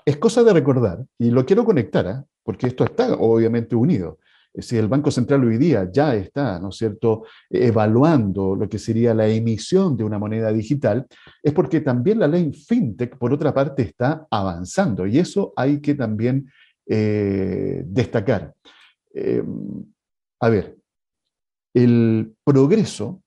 es 0.04 0.18
cosa 0.18 0.44
de 0.44 0.52
recordar, 0.52 1.06
y 1.18 1.30
lo 1.30 1.46
quiero 1.46 1.64
conectar, 1.64 2.06
¿eh? 2.06 2.22
porque 2.42 2.66
esto 2.66 2.84
está 2.84 3.14
obviamente 3.14 3.74
unido 3.74 4.18
si 4.56 4.76
el 4.76 4.88
Banco 4.88 5.10
Central 5.10 5.44
hoy 5.44 5.58
día 5.58 5.88
ya 5.92 6.14
está, 6.14 6.60
¿no 6.60 6.68
es 6.68 6.76
cierto?, 6.76 7.24
evaluando 7.50 8.54
lo 8.54 8.68
que 8.68 8.78
sería 8.78 9.12
la 9.12 9.26
emisión 9.26 9.96
de 9.96 10.04
una 10.04 10.18
moneda 10.18 10.52
digital, 10.52 11.06
es 11.42 11.52
porque 11.52 11.80
también 11.80 12.20
la 12.20 12.28
ley 12.28 12.52
FinTech, 12.52 13.18
por 13.18 13.32
otra 13.32 13.52
parte, 13.52 13.82
está 13.82 14.26
avanzando 14.30 15.06
y 15.06 15.18
eso 15.18 15.52
hay 15.56 15.80
que 15.80 15.94
también 15.94 16.50
eh, 16.86 17.82
destacar. 17.86 18.54
Em, 19.12 19.84
a 20.40 20.48
ver, 20.48 20.76
el 21.74 22.34
progreso, 22.44 23.22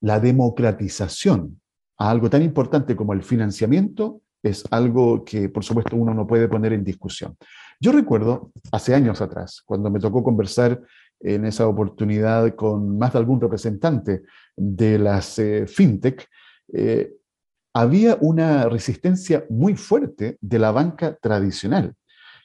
la 0.00 0.20
democratización 0.20 1.60
a 1.98 2.10
algo 2.10 2.30
tan 2.30 2.42
importante 2.42 2.94
como 2.94 3.12
el 3.12 3.22
financiamiento 3.22 4.22
es 4.42 4.64
algo 4.70 5.24
que, 5.24 5.48
por 5.48 5.64
supuesto, 5.64 5.96
uno 5.96 6.14
no 6.14 6.26
puede 6.26 6.48
poner 6.48 6.72
en 6.72 6.84
discusión. 6.84 7.36
Yo 7.80 7.92
recuerdo, 7.92 8.50
hace 8.72 8.94
años 8.94 9.20
atrás, 9.20 9.62
cuando 9.64 9.88
me 9.88 10.00
tocó 10.00 10.24
conversar 10.24 10.82
en 11.20 11.44
esa 11.44 11.68
oportunidad 11.68 12.54
con 12.56 12.98
más 12.98 13.12
de 13.12 13.20
algún 13.20 13.40
representante 13.40 14.22
de 14.56 14.98
las 14.98 15.38
eh, 15.38 15.66
fintech, 15.68 16.28
eh, 16.72 17.12
había 17.72 18.18
una 18.20 18.68
resistencia 18.68 19.44
muy 19.48 19.76
fuerte 19.76 20.38
de 20.40 20.58
la 20.58 20.72
banca 20.72 21.16
tradicional, 21.20 21.94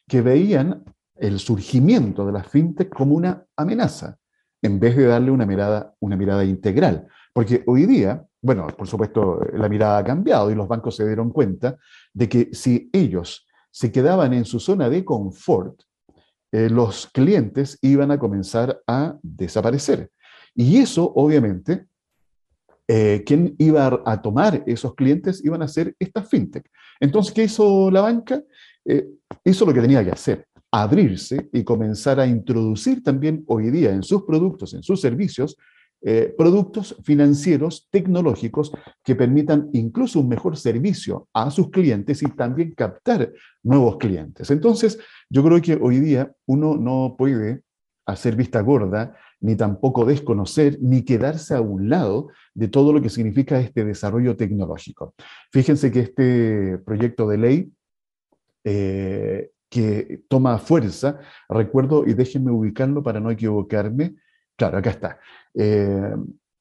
que 0.07 0.21
veían 0.21 0.83
el 1.15 1.39
surgimiento 1.39 2.27
de 2.27 2.31
las 2.31 2.47
fintech 2.47 2.89
como 2.89 3.15
una 3.15 3.43
amenaza, 3.55 4.17
en 4.61 4.79
vez 4.79 4.95
de 4.95 5.05
darle 5.05 5.31
una 5.31 5.47
mirada, 5.47 5.95
una 5.99 6.15
mirada 6.15 6.45
integral. 6.45 7.07
Porque 7.33 7.63
hoy 7.65 7.87
día, 7.87 8.23
bueno, 8.39 8.67
por 8.67 8.87
supuesto, 8.87 9.39
la 9.53 9.67
mirada 9.67 9.97
ha 9.97 10.03
cambiado 10.03 10.51
y 10.51 10.55
los 10.55 10.67
bancos 10.67 10.95
se 10.95 11.07
dieron 11.07 11.31
cuenta 11.31 11.77
de 12.13 12.29
que 12.29 12.49
si 12.53 12.91
ellos 12.93 13.47
se 13.74 13.92
quedaban 13.92 14.34
en 14.34 14.46
su 14.46 14.60
zona 14.60 14.88
de 14.88 15.03
confort, 15.03 15.82
eh, 16.51 16.70
los 16.70 17.08
clientes 17.08 17.80
iban 17.82 18.12
a 18.12 18.20
comenzar 18.20 18.80
a 18.86 19.18
desaparecer. 19.24 20.12
Y 20.53 20.77
eso, 20.77 21.12
obviamente, 21.15 21.88
eh, 22.88 23.24
¿quién 23.25 23.56
iba 23.58 24.03
a, 24.06 24.22
tomar 24.22 24.63
esos 24.68 24.94
clientes? 24.94 25.44
Iban 25.44 25.63
a 25.63 25.68
ser 25.68 25.96
estas 25.98 26.30
fintech. 26.30 26.70
Entonces, 27.00 27.34
¿qué 27.34 27.46
hizo 27.46 27.89
la 27.89 28.01
banca? 28.01 28.44
Eh, 28.86 29.08
hizo 29.44 29.65
lo 29.65 29.74
que 29.74 29.82
tenía 29.82 30.03
que 30.03 30.12
hacer, 30.12 30.48
abrirse 30.70 31.50
y 31.51 31.63
comenzar 31.63 32.20
a 32.20 32.27
introducir 32.27 33.01
también 33.01 33.44
hoy 33.48 33.72
día 33.72 33.89
en 33.92 34.03
sus 34.03 34.22
productos, 34.22 34.75
en 34.75 34.84
sus 34.84 35.01
servicios, 35.01 35.58
eh, 36.05 36.33
productos 36.38 36.98
financieros 37.03 37.88
tecnológicos 37.89 38.74
que 39.03 39.15
permitan 39.15 39.69
incluso 39.72 40.19
un 40.19 40.27
mejor 40.27 40.57
servicio 40.57 41.29
a 41.33 41.50
sus 41.50 41.69
clientes 41.69 42.22
y 42.24 42.25
también 42.27 42.74
captar 42.74 43.31
nuevos 43.63 43.98
clientes. 43.98 44.51
Entonces, 44.51 45.00
yo 45.29 45.43
creo 45.43 45.62
que 45.62 45.79
hoy 45.81 46.01
día 46.01 46.33
uno 46.45 46.75
no 46.75 47.15
puede 47.17 47.62
hacer 48.05 48.36
vista 48.36 48.60
gorda, 48.62 49.15
ni 49.39 49.55
tampoco 49.55 50.03
desconocer, 50.03 50.77
ni 50.81 51.03
quedarse 51.03 51.55
a 51.55 51.62
un 51.62 51.89
lado 51.89 52.27
de 52.53 52.67
todo 52.67 52.91
lo 52.91 53.01
que 53.01 53.10
significa 53.10 53.60
este 53.60 53.86
desarrollo 53.86 54.36
tecnológico. 54.36 55.13
Fíjense 55.53 55.89
que 55.89 56.01
este 56.01 56.79
proyecto 56.79 57.29
de 57.29 57.38
ley 57.38 57.72
eh, 58.65 59.51
que 59.69 60.24
toma 60.27 60.60
fuerza, 60.60 61.19
recuerdo, 61.50 62.05
y 62.05 62.13
déjenme 62.13 62.51
ubicarlo 62.51 63.01
para 63.03 63.19
no 63.19 63.31
equivocarme, 63.31 64.15
claro, 64.55 64.77
acá 64.77 64.89
está, 64.91 65.19
eh, 65.53 66.13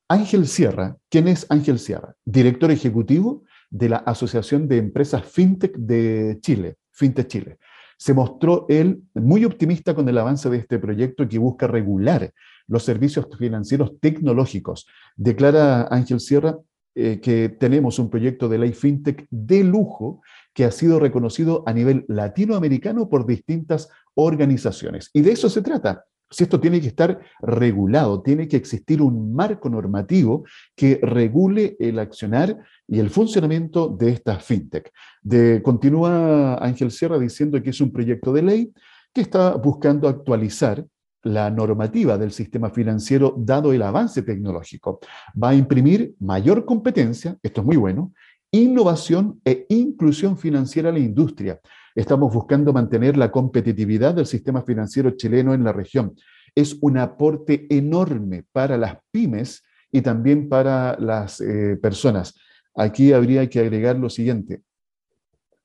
Ángel 0.08 0.46
Sierra, 0.46 0.96
¿quién 1.08 1.28
es 1.28 1.46
Ángel 1.48 1.78
Sierra? 1.78 2.14
Director 2.24 2.70
ejecutivo 2.70 3.44
de 3.70 3.88
la 3.88 3.96
Asociación 3.96 4.68
de 4.68 4.76
Empresas 4.78 5.24
FinTech 5.24 5.74
de 5.76 6.38
Chile, 6.42 6.76
FinTech 6.90 7.26
Chile. 7.28 7.58
Se 7.96 8.12
mostró 8.12 8.66
él 8.68 9.02
muy 9.14 9.44
optimista 9.44 9.94
con 9.94 10.08
el 10.08 10.18
avance 10.18 10.50
de 10.50 10.58
este 10.58 10.78
proyecto 10.78 11.26
que 11.28 11.38
busca 11.38 11.66
regular 11.66 12.32
los 12.66 12.82
servicios 12.82 13.26
financieros 13.38 13.98
tecnológicos. 14.00 14.86
Declara 15.16 15.88
Ángel 15.90 16.20
Sierra 16.20 16.58
eh, 16.94 17.20
que 17.22 17.48
tenemos 17.48 17.98
un 17.98 18.10
proyecto 18.10 18.50
de 18.50 18.58
ley 18.58 18.72
FinTech 18.72 19.26
de 19.30 19.64
lujo 19.64 20.20
que 20.52 20.66
ha 20.66 20.70
sido 20.70 21.00
reconocido 21.00 21.62
a 21.66 21.72
nivel 21.72 22.04
latinoamericano 22.06 23.08
por 23.08 23.24
distintas 23.24 23.88
organizaciones. 24.14 25.08
Y 25.14 25.22
de 25.22 25.32
eso 25.32 25.48
se 25.48 25.62
trata, 25.62 26.04
si 26.32 26.44
esto 26.44 26.58
tiene 26.58 26.80
que 26.80 26.88
estar 26.88 27.20
regulado, 27.40 28.22
tiene 28.22 28.48
que 28.48 28.56
existir 28.56 29.00
un 29.02 29.34
marco 29.34 29.68
normativo 29.68 30.44
que 30.74 30.98
regule 31.02 31.76
el 31.78 31.98
accionar 31.98 32.58
y 32.88 32.98
el 32.98 33.10
funcionamiento 33.10 33.88
de 33.88 34.10
esta 34.10 34.38
fintech. 34.38 34.90
De, 35.22 35.62
continúa 35.62 36.56
Ángel 36.56 36.90
Sierra 36.90 37.18
diciendo 37.18 37.62
que 37.62 37.70
es 37.70 37.80
un 37.80 37.92
proyecto 37.92 38.32
de 38.32 38.42
ley 38.42 38.72
que 39.12 39.20
está 39.20 39.54
buscando 39.56 40.08
actualizar 40.08 40.84
la 41.24 41.50
normativa 41.50 42.18
del 42.18 42.32
sistema 42.32 42.70
financiero 42.70 43.34
dado 43.38 43.72
el 43.72 43.82
avance 43.82 44.22
tecnológico. 44.22 44.98
Va 45.40 45.50
a 45.50 45.54
imprimir 45.54 46.14
mayor 46.18 46.64
competencia, 46.64 47.36
esto 47.42 47.60
es 47.60 47.66
muy 47.66 47.76
bueno, 47.76 48.12
innovación 48.50 49.40
e 49.44 49.66
inclusión 49.68 50.36
financiera 50.36 50.90
a 50.90 50.92
la 50.92 50.98
industria, 50.98 51.60
Estamos 51.94 52.32
buscando 52.32 52.72
mantener 52.72 53.16
la 53.16 53.30
competitividad 53.30 54.14
del 54.14 54.26
sistema 54.26 54.62
financiero 54.62 55.10
chileno 55.10 55.52
en 55.54 55.64
la 55.64 55.72
región. 55.72 56.14
es 56.54 56.76
un 56.82 56.98
aporte 56.98 57.66
enorme 57.70 58.44
para 58.52 58.76
las 58.76 58.98
pymes 59.10 59.62
y 59.90 60.02
también 60.02 60.48
para 60.50 60.98
las 60.98 61.40
eh, 61.40 61.78
personas. 61.80 62.34
Aquí 62.74 63.12
habría 63.12 63.48
que 63.48 63.60
agregar 63.60 63.98
lo 63.98 64.10
siguiente. 64.10 64.62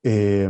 Eh, 0.03 0.49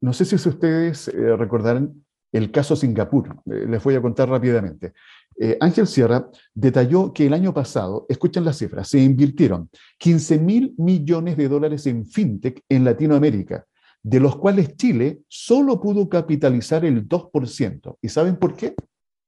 no 0.00 0.12
sé 0.12 0.24
si 0.24 0.36
ustedes 0.36 1.08
eh, 1.08 1.36
recordarán 1.36 2.04
el 2.32 2.50
caso 2.50 2.74
Singapur. 2.74 3.36
les 3.44 3.82
voy 3.82 3.94
a 3.94 4.02
contar 4.02 4.28
rápidamente. 4.28 4.92
Ángel 5.60 5.86
Sierra 5.86 6.28
detalló 6.52 7.12
que 7.12 7.26
el 7.26 7.32
año 7.32 7.54
pasado, 7.54 8.06
escuchen 8.08 8.44
las 8.44 8.58
cifras, 8.58 8.88
se 8.88 8.98
invirtieron 8.98 9.70
15 9.98 10.38
mil 10.38 10.74
millones 10.78 11.36
de 11.36 11.48
dólares 11.48 11.86
en 11.86 12.04
fintech 12.04 12.60
en 12.68 12.84
Latinoamérica, 12.84 13.64
de 14.02 14.20
los 14.20 14.36
cuales 14.36 14.76
Chile 14.76 15.20
solo 15.28 15.80
pudo 15.80 16.08
capitalizar 16.08 16.84
el 16.84 17.08
2%. 17.08 17.96
¿Y 18.00 18.08
saben 18.08 18.36
por 18.36 18.54
qué? 18.54 18.74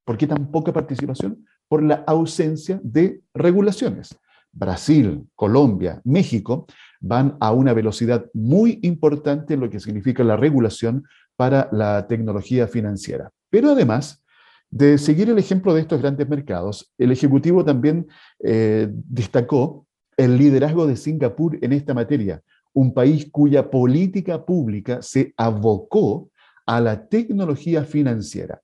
¿Por 0.05 0.17
qué 0.17 0.27
tan 0.27 0.51
poca 0.51 0.73
participación? 0.73 1.45
Por 1.69 1.83
la 1.83 2.05
ausencia 2.07 2.81
de 2.83 3.21
regulaciones. 3.35 4.17
Brasil, 4.53 5.27
Colombia, 5.35 6.01
México 6.05 6.67
van 7.01 7.37
a 7.41 7.53
una 7.53 7.73
velocidad 7.73 8.27
muy 8.35 8.81
importante 8.83 9.55
en 9.55 9.61
lo 9.61 9.71
que 9.71 9.81
significa 9.81 10.25
la 10.25 10.37
regulación 10.37 11.05
para 11.37 11.69
la 11.73 12.07
tecnología 12.09 12.67
financiera. 12.67 13.31
Pero 13.49 13.71
además 13.71 14.25
de 14.71 14.99
seguir 14.99 15.31
el 15.31 15.39
ejemplo 15.39 15.75
de 15.75 15.81
estos 15.81 16.01
grandes 16.01 16.29
mercados, 16.29 16.93
el 16.99 17.11
Ejecutivo 17.11 17.65
también 17.65 18.07
eh, 18.43 18.89
destacó 18.91 19.87
el 20.17 20.37
liderazgo 20.37 20.87
de 20.87 20.97
Singapur 20.97 21.59
en 21.61 21.73
esta 21.73 21.95
materia, 21.95 22.43
un 22.73 22.95
país 22.95 23.29
cuya 23.31 23.71
política 23.71 24.45
pública 24.45 25.03
se 25.03 25.35
abocó 25.37 26.31
a 26.67 26.81
la 26.81 27.09
tecnología 27.09 27.85
financiera. 27.85 28.61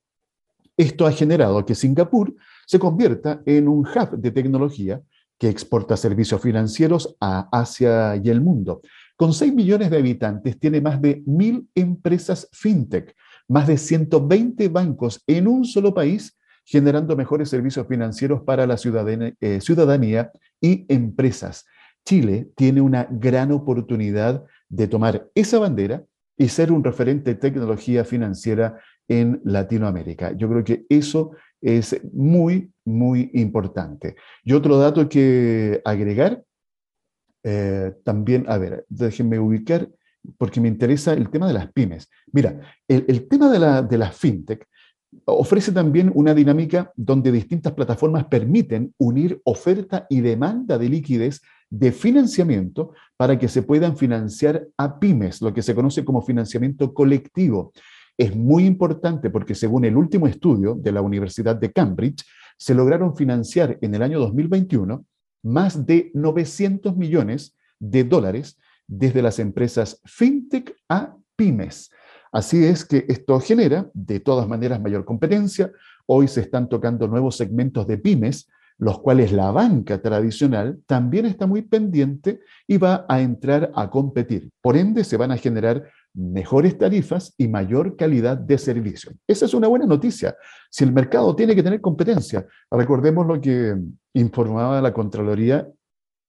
Esto 0.76 1.06
ha 1.06 1.12
generado 1.12 1.64
que 1.64 1.75
Singapur 1.75 2.34
se 2.66 2.78
convierta 2.78 3.42
en 3.46 3.68
un 3.68 3.86
hub 3.86 4.18
de 4.18 4.30
tecnología 4.30 5.00
que 5.38 5.48
exporta 5.48 5.96
servicios 5.96 6.40
financieros 6.40 7.16
a 7.20 7.48
Asia 7.52 8.16
y 8.16 8.28
el 8.28 8.40
mundo. 8.40 8.80
Con 9.16 9.32
6 9.32 9.54
millones 9.54 9.90
de 9.90 9.98
habitantes, 9.98 10.58
tiene 10.58 10.80
más 10.80 11.00
de 11.00 11.22
mil 11.26 11.68
empresas 11.75 12.48
fintech, 12.52 13.14
más 13.48 13.66
de 13.66 13.78
120 13.78 14.68
bancos 14.68 15.22
en 15.26 15.48
un 15.48 15.64
solo 15.64 15.94
país, 15.94 16.36
generando 16.64 17.16
mejores 17.16 17.48
servicios 17.48 17.86
financieros 17.86 18.42
para 18.42 18.66
la 18.66 18.76
eh, 18.76 19.60
ciudadanía 19.60 20.32
y 20.60 20.84
empresas. 20.88 21.64
Chile 22.06 22.48
tiene 22.54 22.80
una 22.80 23.06
gran 23.10 23.52
oportunidad 23.52 24.44
de 24.68 24.88
tomar 24.88 25.28
esa 25.34 25.58
bandera 25.58 26.04
y 26.38 26.48
ser 26.48 26.70
un 26.70 26.84
referente 26.84 27.34
de 27.34 27.40
tecnología 27.40 28.04
financiera 28.04 28.78
en 29.08 29.40
Latinoamérica. 29.44 30.32
Yo 30.32 30.48
creo 30.48 30.64
que 30.64 30.86
eso 30.88 31.32
es 31.60 32.00
muy, 32.12 32.70
muy 32.84 33.30
importante. 33.34 34.16
Y 34.44 34.52
otro 34.52 34.78
dato 34.78 35.08
que 35.08 35.80
agregar, 35.84 36.42
eh, 37.42 37.92
también, 38.04 38.44
a 38.48 38.58
ver, 38.58 38.84
déjenme 38.88 39.38
ubicar, 39.38 39.88
porque 40.38 40.60
me 40.60 40.68
interesa 40.68 41.12
el 41.12 41.30
tema 41.30 41.46
de 41.46 41.54
las 41.54 41.72
pymes. 41.72 42.08
Mira, 42.32 42.60
el, 42.88 43.28
tema 43.28 43.50
de 43.82 43.98
la, 43.98 44.10
fintech 44.10 44.66
ofrece 45.25 45.72
también 45.72 46.10
una 46.14 46.34
dinámica 46.34 46.92
donde 46.96 47.32
distintas 47.32 47.72
plataformas 47.72 48.26
permiten 48.26 48.92
unir 48.98 49.40
oferta 49.44 50.06
y 50.10 50.20
demanda 50.20 50.78
de 50.78 50.88
liquidez 50.88 51.40
de 51.70 51.92
financiamiento 51.92 52.92
para 53.16 53.38
que 53.38 53.49
se 53.49 53.62
puedan 53.62 53.96
financiar 53.96 54.66
a 54.76 54.99
pymes, 54.99 55.40
lo 55.42 55.52
que 55.52 55.62
se 55.62 55.75
conoce 55.75 56.04
como 56.04 56.23
financiamiento 56.23 56.94
colectivo 56.94 57.73
es 58.16 58.35
muy 58.35 58.64
importante 58.64 59.30
porque 59.30 59.54
según 59.54 59.85
el 59.85 59.96
último 59.96 60.26
estudio 60.26 60.75
de 60.75 60.92
la 60.92 61.02
Universidad 61.02 61.56
de 61.56 61.73
Cambridge, 61.73 62.25
se 62.56 62.75
lograron 62.75 63.14
financiar 63.14 63.78
en 63.82 63.94
el 63.94 64.02
año 64.02 64.18
2021 64.18 65.04
más 65.42 65.87
de 65.87 66.11
900 66.14 66.96
millones 66.96 67.56
de 67.78 68.04
dólares 68.04 68.58
desde 68.87 69.23
las 69.23 69.38
empresas 69.38 70.00
fintech 70.04 70.75
a 70.88 71.16
pymes. 71.37 71.91
Así 72.32 72.64
es 72.64 72.84
que 72.84 73.04
esto 73.08 73.38
genera 73.41 73.91
de 73.93 74.21
todas 74.21 74.49
maneras 74.49 74.80
mayor 74.80 75.04
competencia. 75.04 75.71
Hoy 76.06 76.28
se 76.28 76.41
están 76.41 76.69
tocando 76.69 77.06
nuevos 77.08 77.36
segmentos 77.36 77.86
de 77.86 77.99
pymes, 77.99 78.49
los 78.78 79.00
cuales 79.00 79.32
la 79.32 79.50
banca 79.50 80.00
tradicional 80.02 80.80
también 80.86 81.26
está 81.26 81.47
muy 81.47 81.62
pendiente 81.62 82.41
y 82.67 82.76
va 82.76 83.06
a 83.08 83.21
entrar 83.21 83.73
a 83.75 83.89
competir. 83.91 84.50
Por 84.60 84.76
ende, 84.76 85.04
se 85.04 85.17
van 85.17 85.30
a 85.30 85.36
generar 85.36 85.84
mejores 86.12 86.78
tarifas 86.78 87.34
y 87.36 87.49
mayor 87.49 87.97
calidad 87.97 88.36
de 88.36 88.58
servicio. 88.58 89.12
Esa 89.26 89.45
es 89.45 89.54
una 89.54 89.69
buena 89.69 89.86
noticia. 89.86 90.34
Si 90.71 90.84
el 90.84 90.93
mercado 90.93 91.34
tiene 91.36 91.54
que 91.54 91.62
tener 91.62 91.80
competencia, 91.80 92.47
recordemos 92.71 93.26
lo 93.26 93.41
que 93.41 93.76
informaba 94.15 94.80
la 94.80 94.93
Contraloría 94.93 95.69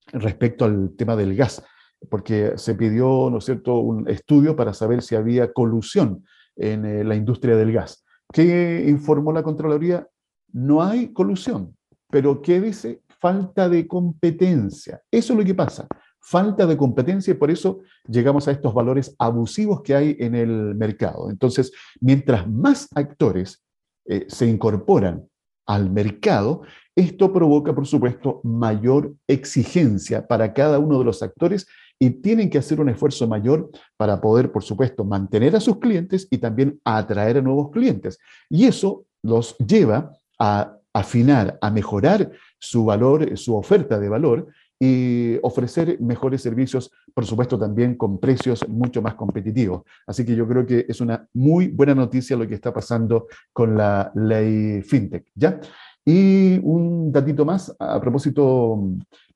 respecto 0.07 0.65
al 0.65 0.91
tema 0.97 1.15
del 1.15 1.36
gas, 1.36 1.63
porque 2.10 2.53
se 2.55 2.75
pidió, 2.75 3.29
¿no 3.29 3.38
es 3.38 3.45
cierto?, 3.45 3.79
un 3.79 4.10
estudio 4.10 4.55
para 4.55 4.73
saber 4.73 5.01
si 5.01 5.15
había 5.15 5.51
colusión 5.51 6.25
en 6.55 6.86
eh, 6.86 7.03
la 7.03 7.15
industria 7.15 7.55
del 7.55 7.71
gas. 7.71 8.05
¿Qué 8.31 8.86
informó 8.88 9.31
la 9.31 9.43
Contraloría? 9.43 10.07
No 10.51 10.83
hay 10.83 11.13
colusión, 11.13 11.76
pero 12.09 12.41
¿qué 12.41 12.61
dice? 12.61 13.01
Falta 13.19 13.67
de 13.69 13.87
competencia. 13.87 15.01
Eso 15.11 15.33
es 15.33 15.39
lo 15.39 15.45
que 15.45 15.55
pasa 15.55 15.87
falta 16.27 16.65
de 16.65 16.75
competencia 16.75 17.31
y 17.31 17.37
por 17.37 17.49
eso 17.49 17.79
llegamos 18.05 18.49
a 18.49 18.51
estos 18.51 18.73
valores 18.73 19.15
abusivos 19.17 19.81
que 19.81 19.95
hay 19.95 20.17
en 20.19 20.35
el 20.35 20.75
mercado. 20.75 21.29
Entonces, 21.29 21.71
mientras 22.01 22.45
más 22.49 22.89
actores 22.95 23.63
eh, 24.05 24.25
se 24.27 24.45
incorporan 24.45 25.25
al 25.65 25.89
mercado, 25.89 26.63
esto 26.97 27.31
provoca, 27.31 27.73
por 27.73 27.87
supuesto, 27.87 28.41
mayor 28.43 29.13
exigencia 29.25 30.27
para 30.27 30.53
cada 30.53 30.79
uno 30.79 30.99
de 30.99 31.05
los 31.05 31.23
actores 31.23 31.65
y 31.97 32.09
tienen 32.09 32.49
que 32.49 32.57
hacer 32.57 32.81
un 32.81 32.89
esfuerzo 32.89 33.25
mayor 33.25 33.69
para 33.95 34.19
poder, 34.19 34.51
por 34.51 34.63
supuesto, 34.63 35.05
mantener 35.05 35.55
a 35.55 35.61
sus 35.61 35.79
clientes 35.79 36.27
y 36.29 36.39
también 36.39 36.77
atraer 36.83 37.37
a 37.37 37.41
nuevos 37.41 37.71
clientes. 37.71 38.19
Y 38.49 38.65
eso 38.65 39.05
los 39.23 39.57
lleva 39.59 40.11
a 40.37 40.76
afinar, 40.99 41.57
a 41.62 41.69
mejorar 41.69 42.31
su 42.60 42.86
valor, 42.86 43.38
su 43.38 43.55
oferta 43.55 43.99
de 43.99 44.10
valor 44.10 44.47
y 44.79 45.38
ofrecer 45.41 45.99
mejores 46.01 46.41
servicios, 46.41 46.91
por 47.13 47.25
supuesto 47.25 47.57
también 47.57 47.95
con 47.95 48.19
precios 48.19 48.67
mucho 48.67 49.01
más 49.01 49.15
competitivos. 49.15 49.83
Así 50.05 50.25
que 50.25 50.36
yo 50.36 50.47
creo 50.47 50.65
que 50.65 50.86
es 50.88 51.01
una 51.01 51.27
muy 51.33 51.67
buena 51.67 51.95
noticia 51.95 52.38
lo 52.38 52.47
que 52.47 52.55
está 52.55 52.73
pasando 52.73 53.27
con 53.53 53.75
la 53.75 54.12
ley 54.15 54.81
FinTech, 54.81 55.25
¿ya? 55.36 55.60
Y 56.05 56.60
un 56.63 57.12
datito 57.12 57.43
más 57.45 57.75
a 57.79 57.99
propósito 57.99 58.79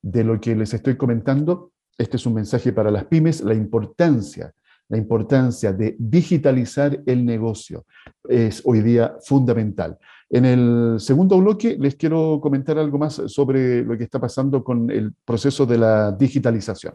de 0.02 0.24
lo 0.24 0.40
que 0.40 0.56
les 0.56 0.74
estoy 0.74 0.96
comentando, 0.96 1.72
este 1.98 2.18
es 2.18 2.26
un 2.26 2.36
mensaje 2.36 2.72
para 2.72 2.92
las 2.92 3.06
pymes, 3.06 3.42
la 3.42 3.54
importancia 3.54 4.54
la 4.92 4.98
importancia 4.98 5.72
de 5.72 5.96
digitalizar 5.98 7.02
el 7.06 7.26
negocio 7.26 7.86
es 8.28 8.62
hoy 8.66 8.82
día 8.82 9.16
fundamental. 9.24 9.98
En 10.34 10.46
el 10.46 10.96
segundo 11.00 11.38
bloque 11.40 11.76
les 11.78 11.96
quiero 11.96 12.40
comentar 12.42 12.78
algo 12.78 12.98
más 12.98 13.22
sobre 13.28 13.84
lo 13.84 13.98
que 13.98 14.06
está 14.06 14.18
pasando 14.18 14.64
con 14.64 14.90
el 14.90 15.14
proceso 15.26 15.66
de 15.66 15.78
la 15.78 16.14
digitalización. 16.14 16.94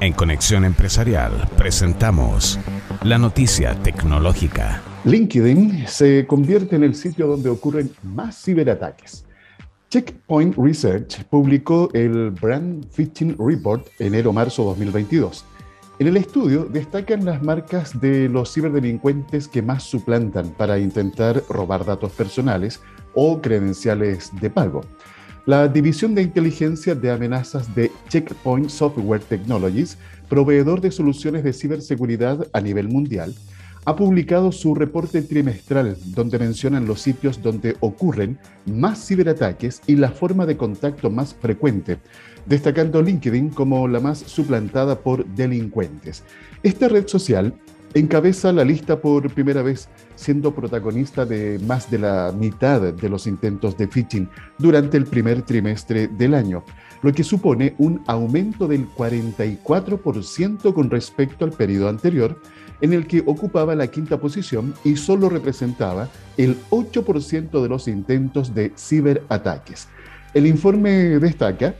En 0.00 0.14
Conexión 0.14 0.64
Empresarial 0.64 1.32
presentamos 1.58 2.58
la 3.02 3.18
noticia 3.18 3.74
tecnológica. 3.82 4.82
LinkedIn 5.04 5.88
se 5.88 6.26
convierte 6.26 6.76
en 6.76 6.84
el 6.84 6.94
sitio 6.94 7.26
donde 7.26 7.50
ocurren 7.50 7.90
más 8.02 8.42
ciberataques. 8.42 9.26
Checkpoint 9.90 10.56
Research 10.56 11.22
publicó 11.24 11.90
el 11.92 12.30
Brand 12.30 12.86
Phishing 12.90 13.36
Report 13.38 13.86
enero-marzo 13.98 14.64
2022 14.64 15.44
en 15.98 16.08
el 16.08 16.16
estudio 16.16 16.64
destacan 16.64 17.24
las 17.24 17.42
marcas 17.42 18.00
de 18.00 18.28
los 18.28 18.52
ciberdelincuentes 18.52 19.46
que 19.46 19.62
más 19.62 19.84
suplantan 19.84 20.50
para 20.50 20.78
intentar 20.78 21.42
robar 21.48 21.84
datos 21.84 22.10
personales 22.12 22.80
o 23.14 23.40
credenciales 23.40 24.30
de 24.40 24.50
pago. 24.50 24.80
La 25.46 25.68
División 25.68 26.14
de 26.14 26.22
Inteligencia 26.22 26.94
de 26.94 27.10
Amenazas 27.10 27.74
de 27.74 27.92
Checkpoint 28.08 28.70
Software 28.70 29.20
Technologies, 29.20 29.96
proveedor 30.28 30.80
de 30.80 30.90
soluciones 30.90 31.44
de 31.44 31.52
ciberseguridad 31.52 32.48
a 32.52 32.60
nivel 32.60 32.88
mundial, 32.88 33.34
ha 33.86 33.96
publicado 33.96 34.50
su 34.50 34.74
reporte 34.74 35.22
trimestral 35.22 35.96
donde 36.06 36.38
mencionan 36.38 36.86
los 36.86 37.00
sitios 37.00 37.42
donde 37.42 37.76
ocurren 37.80 38.38
más 38.66 39.06
ciberataques 39.06 39.82
y 39.86 39.96
la 39.96 40.10
forma 40.10 40.46
de 40.46 40.56
contacto 40.56 41.10
más 41.10 41.34
frecuente, 41.34 41.98
destacando 42.46 43.02
LinkedIn 43.02 43.50
como 43.50 43.86
la 43.86 44.00
más 44.00 44.18
suplantada 44.18 44.98
por 45.00 45.26
delincuentes. 45.26 46.22
Esta 46.62 46.88
red 46.88 47.06
social 47.08 47.54
encabeza 47.92 48.52
la 48.52 48.64
lista 48.64 49.00
por 49.00 49.32
primera 49.32 49.62
vez, 49.62 49.88
siendo 50.16 50.54
protagonista 50.54 51.24
de 51.24 51.60
más 51.60 51.90
de 51.90 51.98
la 51.98 52.32
mitad 52.36 52.80
de 52.92 53.08
los 53.08 53.26
intentos 53.26 53.76
de 53.76 53.86
phishing 53.86 54.28
durante 54.58 54.96
el 54.96 55.04
primer 55.04 55.42
trimestre 55.42 56.08
del 56.08 56.34
año, 56.34 56.64
lo 57.02 57.12
que 57.12 57.22
supone 57.22 57.74
un 57.78 58.02
aumento 58.06 58.66
del 58.66 58.88
44% 58.88 60.72
con 60.72 60.90
respecto 60.90 61.44
al 61.44 61.52
periodo 61.52 61.88
anterior, 61.88 62.40
en 62.84 62.92
el 62.92 63.06
que 63.06 63.22
ocupaba 63.24 63.74
la 63.74 63.86
quinta 63.86 64.20
posición 64.20 64.74
y 64.84 64.96
solo 64.96 65.30
representaba 65.30 66.10
el 66.36 66.58
8% 66.68 67.62
de 67.62 67.68
los 67.70 67.88
intentos 67.88 68.54
de 68.54 68.74
ciberataques. 68.76 69.88
El 70.34 70.46
informe 70.46 70.90
destaca 71.18 71.76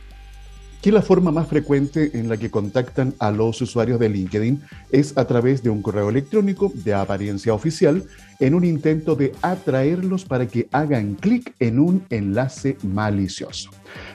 que 0.80 0.90
la 0.90 1.02
forma 1.02 1.30
más 1.30 1.46
frecuente 1.46 2.10
en 2.14 2.30
la 2.30 2.38
que 2.38 2.50
contactan 2.50 3.12
a 3.18 3.30
los 3.30 3.60
usuarios 3.60 4.00
de 4.00 4.08
LinkedIn 4.08 4.62
es 4.92 5.16
a 5.18 5.26
través 5.26 5.62
de 5.62 5.68
un 5.68 5.82
correo 5.82 6.08
electrónico 6.08 6.72
de 6.74 6.94
apariencia 6.94 7.52
oficial 7.52 8.04
en 8.40 8.54
un 8.54 8.64
intento 8.64 9.14
de 9.14 9.32
atraerlos 9.42 10.24
para 10.24 10.46
que 10.46 10.68
hagan 10.72 11.16
clic 11.16 11.54
en 11.58 11.80
un 11.80 12.04
enlace 12.08 12.78
malicioso. 12.82 13.68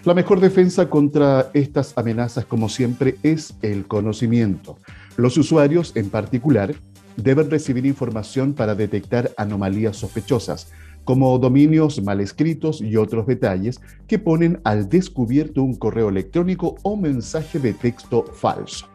La 0.06 0.16
mejor 0.16 0.40
defensa 0.40 0.90
contra 0.90 1.52
estas 1.54 1.96
amenazas, 1.96 2.46
como 2.46 2.68
siempre, 2.68 3.18
es 3.22 3.54
el 3.62 3.86
conocimiento. 3.86 4.80
Los 5.20 5.36
usuarios, 5.38 5.92
en 5.98 6.10
particular, 6.10 6.74
deben 7.18 7.52
recibir 7.52 7.86
información 7.86 8.54
para 8.54 8.74
detectar 8.74 9.32
anomalías 9.36 9.98
sospechosas, 9.98 10.72
como 11.04 11.38
dominios 11.40 12.02
mal 12.02 12.22
escritos 12.22 12.80
y 12.80 12.96
otros 12.96 13.28
detalles 13.28 13.82
que 14.08 14.18
ponen 14.18 14.62
al 14.64 14.88
descubierto 14.88 15.62
un 15.62 15.76
correo 15.76 16.08
electrónico 16.08 16.78
o 16.84 16.96
mensaje 16.96 17.60
de 17.60 17.74
texto 17.74 18.24
falso. 18.32 18.88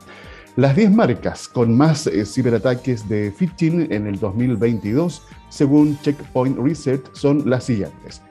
Las 0.57 0.75
10 0.75 0.93
marcas 0.93 1.47
con 1.47 1.77
más 1.77 2.07
eh, 2.07 2.25
ciberataques 2.25 3.07
de 3.07 3.31
phishing 3.31 3.93
en 3.93 4.07
el 4.07 4.19
2022, 4.19 5.25
según 5.51 5.99
Checkpoint 6.01 6.57
Research, 6.59 7.05
son 7.13 7.51
las 7.51 7.65
siguientes. 7.65 8.23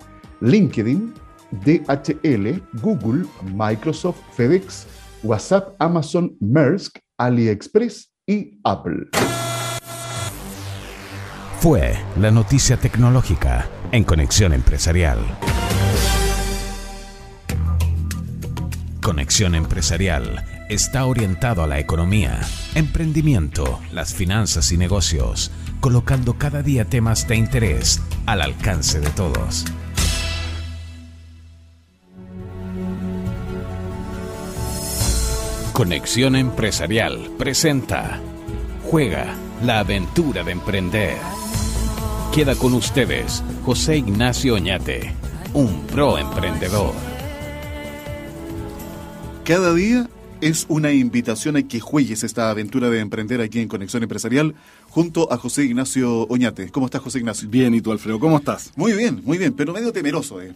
LinkedIn, 0.41 1.13
DHL, 1.63 2.59
Google, 2.81 3.27
Microsoft, 3.53 4.17
FedEx, 4.31 4.87
WhatsApp, 5.21 5.75
Amazon, 5.77 6.35
Maersk, 6.39 6.97
AliExpress 7.25 8.11
y 8.27 8.59
Apple 8.63 9.07
fue 11.63 11.95
la 12.17 12.29
noticia 12.29 12.75
tecnológica 12.75 13.69
en 13.93 14.03
Conexión 14.03 14.51
Empresarial. 14.51 15.19
Conexión 19.01 19.55
Empresarial 19.55 20.43
está 20.67 21.05
orientado 21.05 21.63
a 21.63 21.67
la 21.67 21.79
economía, 21.79 22.41
emprendimiento, 22.75 23.79
las 23.93 24.13
finanzas 24.13 24.73
y 24.73 24.77
negocios, 24.77 25.51
colocando 25.79 26.37
cada 26.37 26.63
día 26.63 26.83
temas 26.83 27.29
de 27.29 27.37
interés 27.37 28.01
al 28.25 28.41
alcance 28.41 28.99
de 28.99 29.09
todos. 29.11 29.63
Conexión 35.73 36.35
Empresarial 36.35 37.31
presenta 37.35 38.21
Juega 38.83 39.35
la 39.65 39.79
aventura 39.79 40.43
de 40.43 40.51
emprender. 40.51 41.17
Queda 42.31 42.53
con 42.53 42.75
ustedes 42.75 43.43
José 43.65 43.97
Ignacio 43.97 44.53
Oñate, 44.53 45.15
un 45.55 45.81
pro 45.87 46.19
emprendedor. 46.19 46.93
Cada 49.43 49.73
día 49.73 50.07
es 50.41 50.67
una 50.69 50.91
invitación 50.91 51.57
a 51.57 51.67
que 51.67 51.79
juegues 51.79 52.23
esta 52.23 52.51
aventura 52.51 52.91
de 52.91 52.99
emprender 52.99 53.41
aquí 53.41 53.59
en 53.59 53.67
Conexión 53.67 54.03
Empresarial 54.03 54.53
junto 54.91 55.33
a 55.33 55.37
José 55.37 55.63
Ignacio 55.63 56.27
Oñate. 56.27 56.69
¿Cómo 56.69 56.85
estás, 56.85 57.01
José 57.01 57.17
Ignacio? 57.17 57.49
Bien, 57.49 57.73
¿y 57.73 57.81
tú, 57.81 57.91
Alfredo? 57.91 58.19
¿Cómo 58.19 58.37
estás? 58.37 58.71
Muy 58.75 58.93
bien, 58.93 59.23
muy 59.25 59.39
bien, 59.39 59.53
pero 59.53 59.73
medio 59.73 59.91
temeroso, 59.91 60.39
¿eh? 60.39 60.53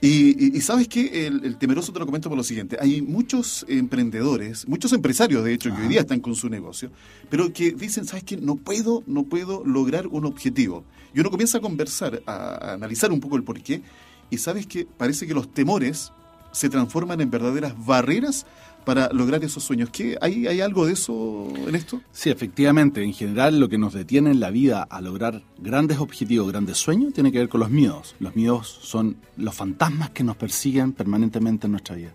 Y, 0.00 0.60
sabes 0.60 0.88
que 0.88 1.26
el, 1.26 1.56
temeroso 1.56 1.92
te 1.92 1.98
lo 1.98 2.06
comento 2.06 2.28
por 2.28 2.36
lo 2.36 2.44
siguiente. 2.44 2.76
Hay 2.80 3.00
muchos 3.00 3.64
emprendedores, 3.68 4.68
muchos 4.68 4.92
empresarios, 4.92 5.44
de 5.44 5.54
hecho, 5.54 5.74
que 5.74 5.82
hoy 5.82 5.88
día 5.88 6.00
están 6.00 6.20
con 6.20 6.34
su 6.34 6.48
negocio, 6.48 6.90
pero 7.30 7.52
que 7.52 7.72
dicen, 7.72 8.04
¿sabes 8.04 8.24
qué? 8.24 8.36
No 8.36 8.56
puedo, 8.56 9.02
no 9.06 9.24
puedo 9.24 9.64
lograr 9.64 10.06
un 10.06 10.26
objetivo. 10.26 10.84
Y 11.14 11.20
uno 11.20 11.30
comienza 11.30 11.58
a 11.58 11.60
conversar, 11.60 12.22
a, 12.26 12.74
analizar 12.74 13.12
un 13.12 13.20
poco 13.20 13.36
el 13.36 13.44
porqué, 13.44 13.82
y 14.30 14.38
sabes 14.38 14.66
que 14.66 14.84
parece 14.84 15.26
que 15.26 15.34
los 15.34 15.52
temores 15.52 16.12
se 16.52 16.68
transforman 16.68 17.20
en 17.20 17.30
verdaderas 17.30 17.74
barreras 17.84 18.46
para 18.84 19.10
lograr 19.12 19.42
esos 19.44 19.64
sueños. 19.64 19.90
¿Qué, 19.90 20.16
hay, 20.20 20.46
¿Hay 20.46 20.60
algo 20.60 20.86
de 20.86 20.92
eso 20.92 21.48
en 21.66 21.74
esto? 21.74 22.00
Sí, 22.12 22.30
efectivamente. 22.30 23.02
En 23.02 23.12
general, 23.12 23.58
lo 23.58 23.68
que 23.68 23.78
nos 23.78 23.94
detiene 23.94 24.30
en 24.30 24.40
la 24.40 24.50
vida 24.50 24.82
a 24.82 25.00
lograr 25.00 25.42
grandes 25.58 25.98
objetivos, 25.98 26.50
grandes 26.50 26.78
sueños, 26.78 27.12
tiene 27.12 27.32
que 27.32 27.38
ver 27.38 27.48
con 27.48 27.60
los 27.60 27.70
miedos. 27.70 28.14
Los 28.20 28.36
miedos 28.36 28.78
son 28.82 29.16
los 29.36 29.54
fantasmas 29.54 30.10
que 30.10 30.24
nos 30.24 30.36
persiguen 30.36 30.92
permanentemente 30.92 31.66
en 31.66 31.72
nuestra 31.72 31.96
vida. 31.96 32.14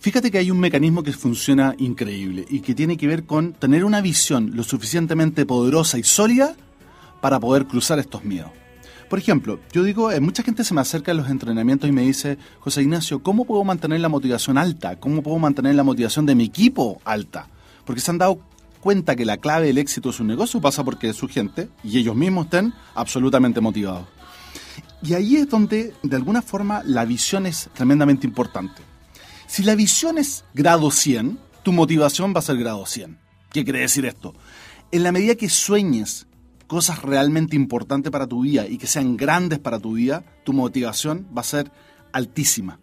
Fíjate 0.00 0.30
que 0.30 0.38
hay 0.38 0.50
un 0.50 0.60
mecanismo 0.60 1.02
que 1.02 1.12
funciona 1.12 1.74
increíble 1.78 2.46
y 2.48 2.60
que 2.60 2.74
tiene 2.74 2.96
que 2.96 3.08
ver 3.08 3.24
con 3.24 3.52
tener 3.52 3.84
una 3.84 4.00
visión 4.00 4.52
lo 4.54 4.62
suficientemente 4.62 5.44
poderosa 5.44 5.98
y 5.98 6.04
sólida 6.04 6.54
para 7.20 7.40
poder 7.40 7.66
cruzar 7.66 7.98
estos 7.98 8.24
miedos. 8.24 8.50
Por 9.08 9.18
ejemplo, 9.18 9.58
yo 9.72 9.82
digo, 9.82 10.12
eh, 10.12 10.20
mucha 10.20 10.42
gente 10.42 10.64
se 10.64 10.74
me 10.74 10.82
acerca 10.82 11.12
a 11.12 11.14
los 11.14 11.30
entrenamientos 11.30 11.88
y 11.88 11.92
me 11.92 12.02
dice, 12.02 12.36
José 12.60 12.82
Ignacio, 12.82 13.22
¿cómo 13.22 13.46
puedo 13.46 13.64
mantener 13.64 14.00
la 14.00 14.10
motivación 14.10 14.58
alta? 14.58 14.96
¿Cómo 15.00 15.22
puedo 15.22 15.38
mantener 15.38 15.74
la 15.74 15.82
motivación 15.82 16.26
de 16.26 16.34
mi 16.34 16.44
equipo 16.44 17.00
alta? 17.04 17.48
Porque 17.86 18.02
se 18.02 18.10
han 18.10 18.18
dado 18.18 18.40
cuenta 18.80 19.16
que 19.16 19.24
la 19.24 19.38
clave 19.38 19.68
del 19.68 19.78
éxito 19.78 20.10
de 20.10 20.16
su 20.16 20.24
negocio 20.24 20.60
pasa 20.60 20.84
porque 20.84 21.12
su 21.14 21.26
gente 21.26 21.70
y 21.82 21.98
ellos 21.98 22.16
mismos 22.16 22.46
estén 22.46 22.74
absolutamente 22.94 23.60
motivados. 23.62 24.06
Y 25.02 25.14
ahí 25.14 25.36
es 25.36 25.48
donde, 25.48 25.94
de 26.02 26.16
alguna 26.16 26.42
forma, 26.42 26.82
la 26.84 27.04
visión 27.04 27.46
es 27.46 27.70
tremendamente 27.72 28.26
importante. 28.26 28.82
Si 29.46 29.62
la 29.62 29.74
visión 29.74 30.18
es 30.18 30.44
grado 30.52 30.90
100, 30.90 31.38
tu 31.62 31.72
motivación 31.72 32.34
va 32.34 32.40
a 32.40 32.42
ser 32.42 32.58
grado 32.58 32.84
100. 32.84 33.18
¿Qué 33.52 33.64
quiere 33.64 33.80
decir 33.80 34.04
esto? 34.04 34.34
En 34.92 35.02
la 35.02 35.12
medida 35.12 35.34
que 35.34 35.48
sueñes 35.48 36.26
cosas 36.68 37.02
realmente 37.02 37.56
importantes 37.56 38.12
para 38.12 38.28
tu 38.28 38.42
vida 38.42 38.68
y 38.68 38.78
que 38.78 38.86
sean 38.86 39.16
grandes 39.16 39.58
para 39.58 39.80
tu 39.80 39.94
vida, 39.94 40.24
tu 40.44 40.52
motivación 40.52 41.26
va 41.36 41.40
a 41.40 41.44
ser 41.44 41.72
altísima. 42.12 42.78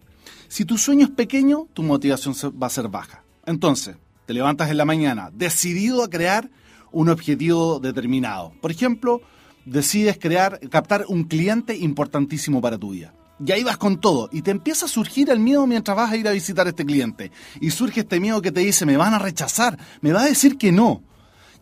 Si 0.49 0.65
tu 0.65 0.77
sueño 0.77 1.05
es 1.05 1.11
pequeño, 1.11 1.67
tu 1.73 1.83
motivación 1.83 2.35
va 2.61 2.67
a 2.67 2.71
ser 2.71 2.89
baja. 2.89 3.23
Entonces, 3.45 3.95
te 4.25 4.33
levantas 4.33 4.69
en 4.69 4.77
la 4.77 4.85
mañana 4.85 5.31
decidido 5.33 6.03
a 6.03 6.09
crear 6.09 6.49
un 6.91 7.09
objetivo 7.09 7.79
determinado. 7.79 8.53
Por 8.59 8.71
ejemplo, 8.71 9.21
decides 9.65 10.17
crear, 10.19 10.59
captar 10.69 11.05
un 11.07 11.25
cliente 11.25 11.77
importantísimo 11.77 12.61
para 12.61 12.77
tu 12.77 12.91
vida. 12.91 13.13
Y 13.45 13.51
ahí 13.51 13.63
vas 13.63 13.77
con 13.77 13.99
todo 13.99 14.29
y 14.31 14.41
te 14.41 14.51
empieza 14.51 14.85
a 14.85 14.89
surgir 14.89 15.29
el 15.29 15.39
miedo 15.39 15.67
mientras 15.67 15.95
vas 15.95 16.11
a 16.11 16.15
ir 16.15 16.27
a 16.27 16.31
visitar 16.31 16.65
a 16.67 16.69
este 16.69 16.85
cliente. 16.85 17.31
Y 17.59 17.71
surge 17.71 18.01
este 18.01 18.19
miedo 18.19 18.41
que 18.41 18.51
te 18.51 18.61
dice, 18.61 18.85
me 18.85 18.97
van 18.97 19.13
a 19.13 19.19
rechazar, 19.19 19.77
me 20.01 20.13
va 20.13 20.21
a 20.21 20.25
decir 20.25 20.57
que 20.57 20.71
no. 20.71 21.03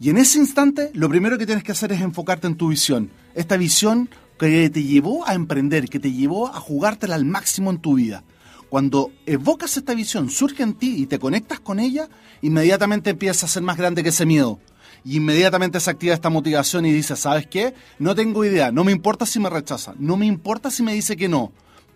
Y 0.03 0.09
en 0.09 0.17
ese 0.17 0.37
instante, 0.37 0.91
lo 0.93 1.07
primero 1.07 1.37
que 1.37 1.45
tienes 1.45 1.63
que 1.63 1.71
hacer 1.71 1.93
es 1.93 2.01
enfocarte 2.01 2.45
en 2.45 2.57
tu 2.57 2.67
visión. 2.67 3.09
Esta 3.35 3.55
visión 3.55 4.09
que 4.37 4.69
te 4.69 4.83
llevó 4.83 5.25
a 5.25 5.33
emprender, 5.33 5.87
que 5.87 5.97
te 5.97 6.11
llevó 6.11 6.49
a 6.49 6.59
jugártela 6.59 7.15
al 7.15 7.23
máximo 7.23 7.71
en 7.71 7.77
tu 7.77 7.93
vida. 7.93 8.25
Cuando 8.67 9.11
evocas 9.25 9.77
esta 9.77 9.93
visión, 9.93 10.29
surge 10.29 10.61
en 10.61 10.73
ti 10.73 10.95
y 10.97 11.05
te 11.05 11.19
conectas 11.19 11.61
con 11.61 11.79
ella, 11.79 12.09
inmediatamente 12.41 13.11
empieza 13.11 13.45
a 13.45 13.49
ser 13.49 13.63
más 13.63 13.77
grande 13.77 14.03
que 14.03 14.09
ese 14.09 14.25
miedo. 14.25 14.59
Y 15.05 15.15
inmediatamente 15.15 15.79
se 15.79 15.91
activa 15.91 16.13
esta 16.13 16.29
motivación 16.29 16.85
y 16.85 16.91
dices, 16.91 17.19
¿sabes 17.19 17.47
qué? 17.47 17.73
No 17.97 18.13
tengo 18.13 18.43
idea, 18.43 18.73
no 18.73 18.83
me 18.83 18.91
importa 18.91 19.25
si 19.25 19.39
me 19.39 19.49
rechaza, 19.49 19.93
no 19.97 20.17
me 20.17 20.25
importa 20.25 20.69
si 20.69 20.83
me 20.83 20.93
dice 20.93 21.15
que 21.15 21.29
no. 21.29 21.53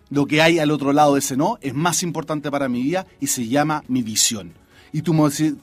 Lo 0.08 0.24
que 0.24 0.40
hay 0.40 0.60
al 0.60 0.70
otro 0.70 0.94
lado 0.94 1.12
de 1.12 1.18
ese 1.18 1.36
no 1.36 1.58
es 1.60 1.74
más 1.74 2.02
importante 2.02 2.50
para 2.50 2.70
mi 2.70 2.82
vida 2.82 3.06
y 3.20 3.26
se 3.26 3.48
llama 3.48 3.84
mi 3.86 4.00
visión. 4.00 4.54
Y 4.94 5.02
tu, 5.02 5.12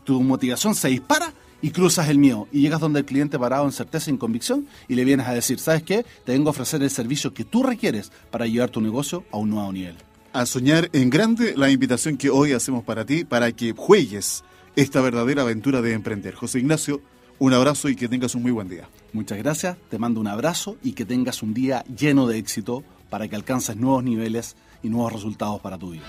tu 0.04 0.22
motivación 0.22 0.76
se 0.76 0.90
dispara 0.90 1.34
y 1.62 1.72
cruzas 1.72 2.10
el 2.10 2.18
mío 2.18 2.48
y 2.52 2.62
llegas 2.62 2.80
donde 2.80 3.00
el 3.00 3.06
cliente 3.06 3.40
parado 3.40 3.66
en 3.66 3.72
certeza 3.72 4.10
y 4.10 4.14
en 4.14 4.18
convicción 4.18 4.68
y 4.88 4.96
le 4.96 5.06
vienes 5.06 5.28
a 5.28 5.34
decir, 5.34 5.60
¿sabes 5.60 5.84
qué? 5.84 6.06
Te 6.26 6.34
vengo 6.34 6.50
a 6.50 6.52
ofrecer 6.52 6.82
el 6.84 6.90
servicio 6.90 7.34
que 7.34 7.46
tú 7.46 7.64
requieres 7.64 8.12
para 8.32 8.46
llevar 8.46 8.70
tu 8.70 8.82
negocio 8.82 9.24
a 9.32 9.38
un 9.38 9.50
nuevo 9.50 9.72
nivel. 9.72 9.96
A 10.34 10.46
soñar 10.46 10.90
en 10.94 11.10
grande 11.10 11.54
la 11.56 11.70
invitación 11.70 12.18
que 12.18 12.30
hoy 12.30 12.52
hacemos 12.52 12.84
para 12.84 13.06
ti, 13.06 13.24
para 13.24 13.52
que 13.52 13.74
juegues 13.76 14.44
esta 14.76 15.02
verdadera 15.02 15.44
aventura 15.44 15.82
de 15.82 15.94
emprender. 15.94 16.36
José 16.36 16.60
Ignacio, 16.60 17.02
un 17.40 17.54
abrazo 17.54 17.90
y 17.90 17.96
que 17.96 18.08
tengas 18.08 18.36
un 18.36 18.44
muy 18.44 18.52
buen 18.52 18.68
día. 18.68 18.90
Muchas 19.14 19.38
gracias, 19.38 19.78
te 19.90 19.98
mando 19.98 20.20
un 20.20 20.28
abrazo 20.28 20.78
y 20.84 20.94
que 20.94 21.06
tengas 21.06 21.42
un 21.42 21.54
día 21.54 21.84
lleno 21.86 22.28
de 22.28 22.38
éxito 22.38 22.84
para 23.10 23.28
que 23.28 23.36
alcances 23.36 23.78
nuevos 23.78 24.04
niveles 24.04 24.56
y 24.84 24.90
nuevos 24.90 25.14
resultados 25.14 25.62
para 25.62 25.78
tu 25.78 25.92
vida. 25.92 26.04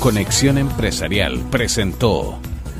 Conexión 0.00 0.58
Empresarial 0.58 1.38
presentó 1.50 2.38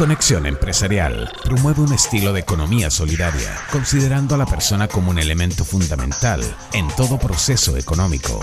Conexión 0.00 0.46
Empresarial 0.46 1.28
promueve 1.44 1.82
un 1.82 1.92
estilo 1.92 2.32
de 2.32 2.40
economía 2.40 2.88
solidaria, 2.88 3.50
considerando 3.70 4.34
a 4.34 4.38
la 4.38 4.46
persona 4.46 4.88
como 4.88 5.10
un 5.10 5.18
elemento 5.18 5.62
fundamental 5.62 6.40
en 6.72 6.88
todo 6.96 7.18
proceso 7.18 7.76
económico. 7.76 8.40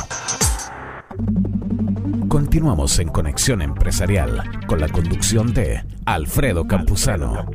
Continuamos 2.28 3.00
en 3.00 3.10
Conexión 3.10 3.64
Empresarial 3.64 4.44
con 4.68 4.80
la 4.80 4.88
conducción 4.88 5.52
de 5.52 5.84
Alfredo 6.06 6.68
Campuzano. 6.68 7.50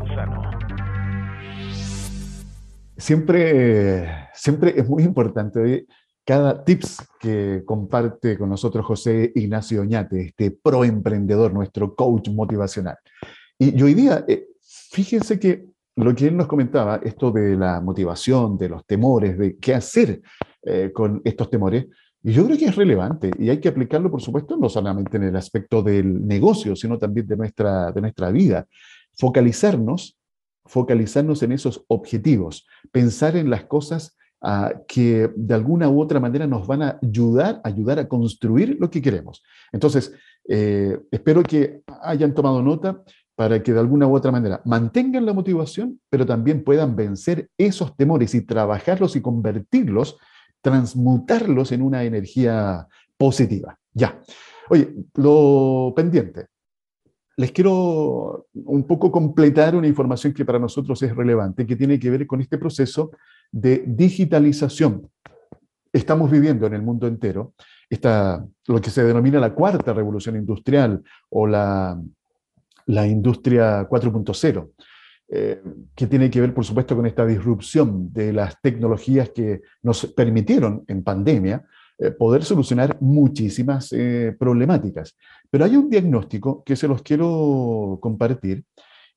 Siempre, 2.96 4.28
siempre 4.34 4.74
es 4.80 4.88
muy 4.88 5.04
importante 5.04 5.86
cada 6.24 6.64
tips 6.64 7.06
que 7.20 7.62
comparte 7.64 8.36
con 8.36 8.48
nosotros 8.48 8.84
José 8.84 9.30
Ignacio 9.36 9.82
Oñate, 9.82 10.22
este 10.22 10.50
proemprendedor, 10.50 11.54
nuestro 11.54 11.94
coach 11.94 12.30
motivacional. 12.30 12.96
Y, 13.58 13.80
hoy 13.82 13.94
día, 13.94 14.24
eh, 14.26 14.48
fíjense 14.60 15.38
que 15.38 15.66
lo 15.96 16.14
que 16.14 16.26
él 16.26 16.36
nos 16.36 16.46
comentaba, 16.46 17.00
esto 17.02 17.30
de 17.30 17.56
la 17.56 17.80
motivación, 17.80 18.56
de 18.56 18.68
los 18.68 18.86
temores, 18.86 19.38
de 19.38 19.56
qué 19.58 19.74
hacer 19.74 20.22
eh, 20.62 20.90
con 20.92 21.20
estos 21.24 21.50
temores, 21.50 21.86
y 22.24 22.32
yo 22.32 22.46
creo 22.46 22.56
que 22.56 22.66
es 22.66 22.76
relevante 22.76 23.30
y 23.38 23.50
hay 23.50 23.58
que 23.58 23.68
aplicarlo, 23.68 24.10
por 24.10 24.22
supuesto, 24.22 24.56
no 24.56 24.68
solamente 24.68 25.16
en 25.16 25.24
el 25.24 25.36
aspecto 25.36 25.82
del 25.82 26.24
negocio, 26.26 26.76
sino 26.76 26.96
también 26.96 27.26
de 27.26 27.36
nuestra, 27.36 27.90
de 27.90 28.00
nuestra 28.00 28.30
vida. 28.30 28.66
Focalizarnos, 29.18 30.16
focalizarnos 30.64 31.42
en 31.42 31.52
esos 31.52 31.84
objetivos, 31.88 32.66
pensar 32.92 33.36
en 33.36 33.50
las 33.50 33.64
cosas 33.64 34.16
ah, 34.40 34.72
que 34.86 35.30
de 35.34 35.54
alguna 35.54 35.88
u 35.88 36.00
otra 36.00 36.20
manera 36.20 36.46
nos 36.46 36.66
van 36.66 36.82
a 36.82 36.98
ayudar, 37.02 37.60
ayudar 37.64 37.98
a 37.98 38.08
construir 38.08 38.76
lo 38.78 38.88
que 38.88 39.02
queremos. 39.02 39.42
Entonces, 39.72 40.12
eh, 40.48 40.98
espero 41.10 41.42
que 41.42 41.82
hayan 42.02 42.34
tomado 42.34 42.62
nota 42.62 43.02
para 43.34 43.62
que 43.62 43.72
de 43.72 43.80
alguna 43.80 44.06
u 44.06 44.14
otra 44.14 44.30
manera 44.30 44.60
mantengan 44.64 45.26
la 45.26 45.32
motivación, 45.32 46.00
pero 46.10 46.26
también 46.26 46.64
puedan 46.64 46.94
vencer 46.94 47.48
esos 47.56 47.96
temores 47.96 48.34
y 48.34 48.42
trabajarlos 48.42 49.16
y 49.16 49.22
convertirlos, 49.22 50.18
transmutarlos 50.60 51.72
en 51.72 51.82
una 51.82 52.04
energía 52.04 52.86
positiva. 53.16 53.78
Ya. 53.94 54.20
Oye, 54.68 54.92
lo 55.14 55.92
pendiente. 55.96 56.46
Les 57.36 57.50
quiero 57.50 58.46
un 58.52 58.86
poco 58.86 59.10
completar 59.10 59.74
una 59.74 59.88
información 59.88 60.34
que 60.34 60.44
para 60.44 60.58
nosotros 60.58 61.02
es 61.02 61.16
relevante, 61.16 61.66
que 61.66 61.76
tiene 61.76 61.98
que 61.98 62.10
ver 62.10 62.26
con 62.26 62.40
este 62.40 62.58
proceso 62.58 63.10
de 63.50 63.82
digitalización. 63.86 65.10
Estamos 65.92 66.30
viviendo 66.30 66.66
en 66.66 66.74
el 66.74 66.82
mundo 66.82 67.06
entero 67.06 67.54
esta, 67.88 68.46
lo 68.66 68.80
que 68.80 68.90
se 68.90 69.04
denomina 69.04 69.40
la 69.40 69.54
cuarta 69.54 69.92
revolución 69.92 70.36
industrial 70.36 71.02
o 71.30 71.46
la 71.46 72.00
la 72.86 73.06
industria 73.06 73.88
4.0, 73.88 74.70
eh, 75.34 75.62
que 75.94 76.06
tiene 76.06 76.30
que 76.30 76.40
ver, 76.40 76.52
por 76.52 76.64
supuesto, 76.64 76.94
con 76.94 77.06
esta 77.06 77.24
disrupción 77.24 78.12
de 78.12 78.32
las 78.32 78.60
tecnologías 78.60 79.30
que 79.30 79.62
nos 79.82 80.06
permitieron 80.06 80.84
en 80.88 81.02
pandemia 81.02 81.64
eh, 81.98 82.10
poder 82.10 82.44
solucionar 82.44 82.98
muchísimas 83.00 83.92
eh, 83.92 84.36
problemáticas. 84.38 85.16
Pero 85.50 85.64
hay 85.64 85.76
un 85.76 85.88
diagnóstico 85.88 86.62
que 86.64 86.76
se 86.76 86.86
los 86.86 87.02
quiero 87.02 87.98
compartir 88.02 88.64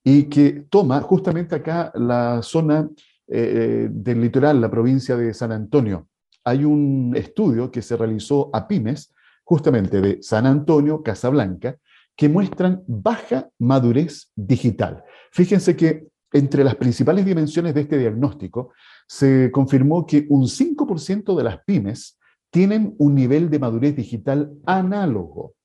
y 0.03 0.23
que 0.23 0.65
toma 0.69 1.01
justamente 1.01 1.55
acá 1.55 1.91
la 1.95 2.41
zona 2.41 2.87
del 3.27 4.21
litoral, 4.21 4.61
la 4.61 4.69
provincia 4.69 5.17
de 5.17 5.33
San 5.33 5.51
Antonio. 5.51 6.07
Hay 6.43 6.63
un 6.63 7.11
estudio 7.17 7.71
que 7.71 7.81
se 7.81 7.97
realizó 7.97 8.51
a 8.53 8.67
pymes, 8.67 9.11
justamente 9.43 9.99
de 9.99 10.21
San 10.21 10.45
Antonio, 10.45 11.01
Casablanca, 11.01 11.77
que 12.15 12.29
muestran 12.29 12.83
baja 12.87 13.49
madurez 13.59 14.31
digital. 14.35 15.03
Fíjense 15.31 15.75
que 15.75 16.07
entre 16.31 16.63
las 16.63 16.75
principales 16.75 17.25
dimensiones 17.25 17.73
de 17.73 17.81
este 17.81 17.97
diagnóstico 17.97 18.73
se 19.07 19.51
confirmó 19.51 20.05
que 20.05 20.25
un 20.29 20.43
5% 20.43 21.35
de 21.35 21.43
las 21.43 21.63
pymes 21.65 22.17
tienen 22.49 22.95
un 22.97 23.15
nivel 23.15 23.49
de 23.49 23.59
madurez 23.59 23.95
digital 23.95 24.51
análogo, 24.65 25.55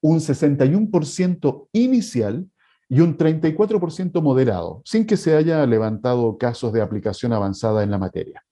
un 0.00 0.18
61% 0.18 1.68
inicial 1.72 2.46
y 2.88 3.00
un 3.00 3.18
34% 3.18 4.22
moderado, 4.22 4.82
sin 4.84 5.06
que 5.06 5.16
se 5.16 5.34
haya 5.34 5.66
levantado 5.66 6.38
casos 6.38 6.72
de 6.72 6.82
aplicación 6.82 7.32
avanzada 7.32 7.82
en 7.82 7.90
la 7.90 7.98
materia. 7.98 8.44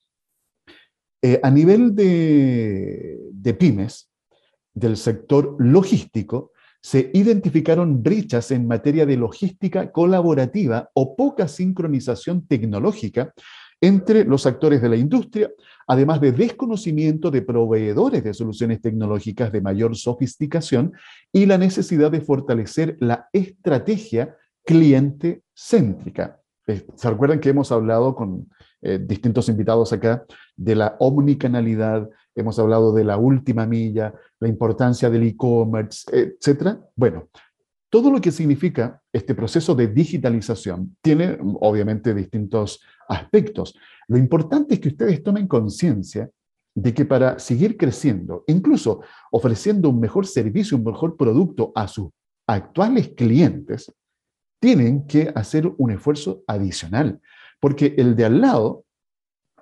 Eh, 1.22 1.40
a 1.42 1.50
nivel 1.50 1.94
de, 1.94 3.18
de 3.32 3.54
pymes, 3.54 4.10
del 4.74 4.96
sector 4.96 5.56
logístico, 5.58 6.52
se 6.85 7.11
identificaron 7.14 8.03
brechas 8.03 8.51
en 8.51 8.68
materia 8.68 9.07
de 9.07 9.16
logística 9.16 9.90
colaborativa 9.90 10.90
o 10.92 11.16
poca 11.16 11.49
sincronización 11.49 12.47
tecnológica 12.47 13.33
entre 13.81 14.25
los 14.25 14.44
actores 14.44 14.83
de 14.83 14.90
la 14.90 14.97
industria, 14.97 15.51
además 15.87 16.20
de 16.20 16.33
desconocimiento 16.33 17.31
de 17.31 17.40
proveedores 17.40 18.23
de 18.23 18.35
soluciones 18.35 18.83
tecnológicas 18.83 19.51
de 19.51 19.62
mayor 19.62 19.97
sofisticación 19.97 20.92
y 21.33 21.47
la 21.47 21.57
necesidad 21.57 22.11
de 22.11 22.20
fortalecer 22.20 22.99
la 23.01 23.31
estrategia 23.33 24.37
cliente 24.62 25.40
céntrica. 25.55 26.38
Eh, 26.66 26.87
¿Se 26.97 27.09
recuerdan 27.09 27.40
que 27.40 27.49
hemos 27.49 27.73
hablado 27.73 28.14
con 28.14 28.51
eh, 28.83 28.99
distintos 29.03 29.49
invitados 29.49 29.94
acá 29.94 30.27
de 30.55 30.75
la 30.75 30.97
omnicanalidad, 30.99 32.11
hemos 32.35 32.59
hablado 32.59 32.92
de 32.92 33.05
la 33.05 33.16
última 33.16 33.66
milla, 33.66 34.14
la 34.40 34.49
importancia 34.49 35.09
del 35.11 35.23
e-commerce, 35.23 36.05
etcétera. 36.12 36.81
Bueno, 36.97 37.29
todo 37.88 38.11
lo 38.11 38.20
que 38.20 38.33
significa 38.33 39.01
este 39.12 39.35
proceso 39.35 39.75
de 39.75 39.87
digitalización 39.87 40.97
tiene 41.01 41.38
obviamente 41.61 42.12
distintos 42.12 42.81
aspectos. 43.09 43.77
Lo 44.09 44.18
importante 44.18 44.75
es 44.75 44.81
que 44.81 44.88
ustedes 44.88 45.23
tomen 45.23 45.47
conciencia 45.47 46.29
de 46.75 46.92
que 46.92 47.05
para 47.05 47.38
seguir 47.38 47.77
creciendo, 47.77 48.42
incluso 48.49 49.03
ofreciendo 49.31 49.90
un 49.90 50.01
mejor 50.01 50.27
servicio, 50.27 50.77
un 50.77 50.85
mejor 50.85 51.16
producto 51.16 51.70
a 51.77 51.87
sus 51.87 52.09
actuales 52.49 53.11
clientes, 53.16 53.92
tienen 54.61 55.07
que 55.07 55.31
hacer 55.35 55.73
un 55.79 55.92
esfuerzo 55.92 56.42
adicional, 56.47 57.20
porque 57.61 57.94
el 57.97 58.16
de 58.16 58.25
al 58.25 58.40
lado 58.40 58.85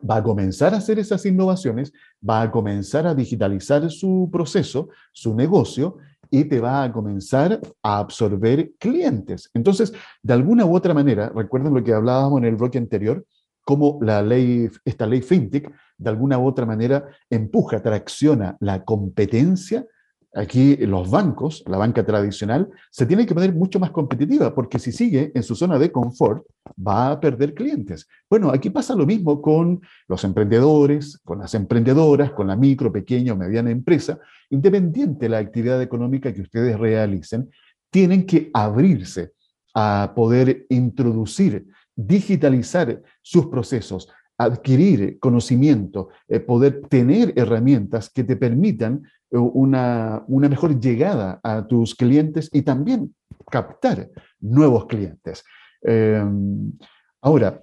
va 0.09 0.17
a 0.17 0.23
comenzar 0.23 0.75
a 0.75 0.79
hacer 0.79 0.99
esas 0.99 1.25
innovaciones, 1.27 1.93
va 2.29 2.43
a 2.43 2.51
comenzar 2.51 3.07
a 3.07 3.15
digitalizar 3.15 3.91
su 3.91 4.29
proceso, 4.33 4.89
su 5.13 5.35
negocio, 5.35 5.99
y 6.31 6.45
te 6.45 6.61
va 6.61 6.83
a 6.83 6.93
comenzar 6.93 7.61
a 7.83 7.99
absorber 7.99 8.73
clientes. 8.79 9.51
Entonces, 9.53 9.93
de 10.23 10.33
alguna 10.33 10.65
u 10.65 10.75
otra 10.75 10.95
manera, 10.95 11.31
recuerden 11.35 11.75
lo 11.75 11.85
que 11.85 11.93
hablábamos 11.93 12.39
en 12.39 12.47
el 12.47 12.57
bloque 12.57 12.79
anterior, 12.79 13.27
cómo 13.65 13.99
la 14.01 14.23
ley, 14.23 14.71
esta 14.85 15.07
ley 15.07 15.21
FinTech, 15.21 15.71
de 15.99 16.11
alguna 16.11 16.39
u 16.39 16.47
otra 16.47 16.65
manera, 16.65 17.07
empuja, 17.29 17.83
tracciona 17.83 18.57
la 18.61 18.83
competencia 18.83 19.87
aquí 20.35 20.77
los 20.79 21.11
bancos, 21.11 21.63
la 21.67 21.77
banca 21.77 22.05
tradicional, 22.05 22.71
se 22.91 23.07
tiene 23.07 23.27
que 23.27 23.35
poner 23.35 23.55
mucho 23.55 23.79
más 23.79 23.91
competitiva, 23.91 24.55
porque 24.55 24.79
si 24.79 24.93
sigue 24.93 25.31
en 25.35 25.43
su 25.43 25.55
zona 25.55 25.79
de 25.79 25.93
confort, 25.93 26.47
va 26.77 27.13
a 27.13 27.21
perder 27.21 27.55
clientes. 27.55 28.09
Bueno, 28.31 28.51
aquí 28.51 28.71
pasa 28.71 28.95
lo 28.95 29.07
mismo 29.07 29.43
con 29.43 29.81
los 30.09 30.25
emprendedores, 30.25 31.19
con 31.25 31.41
las 31.41 31.55
emprendedoras, 31.55 32.33
con 32.33 32.47
la 32.47 32.57
micro, 32.57 32.93
pequeña 32.93 33.35
o 33.35 33.37
mediana 33.37 33.71
empresa, 33.71 34.19
independiente 34.51 35.27
de 35.27 35.31
la 35.31 35.39
actividad 35.39 35.83
económica 35.83 36.33
que 36.33 36.43
ustedes 36.43 36.79
realicen, 36.79 37.51
tienen 37.91 38.25
que 38.25 38.51
abrirse 38.55 39.33
a 39.75 40.13
poder 40.15 40.67
introducir, 40.71 41.67
digitalizar 41.95 43.03
sus 43.21 43.47
procesos, 43.47 44.09
adquirir 44.39 45.19
conocimiento, 45.19 46.09
eh, 46.29 46.41
poder 46.41 46.83
tener 46.89 47.33
herramientas 47.37 48.11
que 48.11 48.25
te 48.25 48.37
permitan 48.37 49.03
eh, 49.31 49.39
una, 49.39 50.25
mejor 50.29 50.81
llegada 50.81 51.41
a 51.43 51.67
tus 51.67 51.95
clientes 51.95 52.49
y 52.53 52.63
también 52.63 53.15
captar 53.51 54.11
nuevos 54.41 54.87
clientes. 54.87 55.45
Em, 55.83 56.73
ahora, 57.21 57.63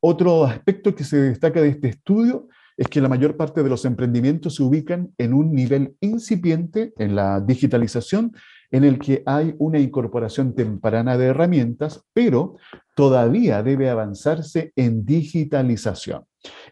otro 0.00 0.44
aspecto 0.44 0.94
que 0.94 1.04
se 1.04 1.16
destaca 1.16 1.60
de 1.60 1.68
este 1.68 1.88
estudio 1.88 2.48
es 2.76 2.86
que 2.86 3.00
la 3.00 3.08
mayor 3.08 3.36
parte 3.36 3.62
de 3.62 3.68
los 3.68 3.84
emprendimientos 3.84 4.54
se 4.54 4.62
ubican 4.62 5.12
en 5.18 5.34
un 5.34 5.52
nivel 5.52 5.96
incipiente 6.00 6.92
en 6.96 7.16
la 7.16 7.40
digitalización 7.40 8.32
en 8.70 8.84
el 8.84 8.98
que 8.98 9.22
hay 9.26 9.54
una 9.58 9.78
incorporación 9.78 10.54
temprana 10.54 11.16
de 11.16 11.26
herramientas, 11.26 12.02
pero 12.12 12.56
todavía 12.94 13.62
debe 13.62 13.88
avanzarse 13.88 14.72
en 14.76 15.04
digitalización. 15.04 16.24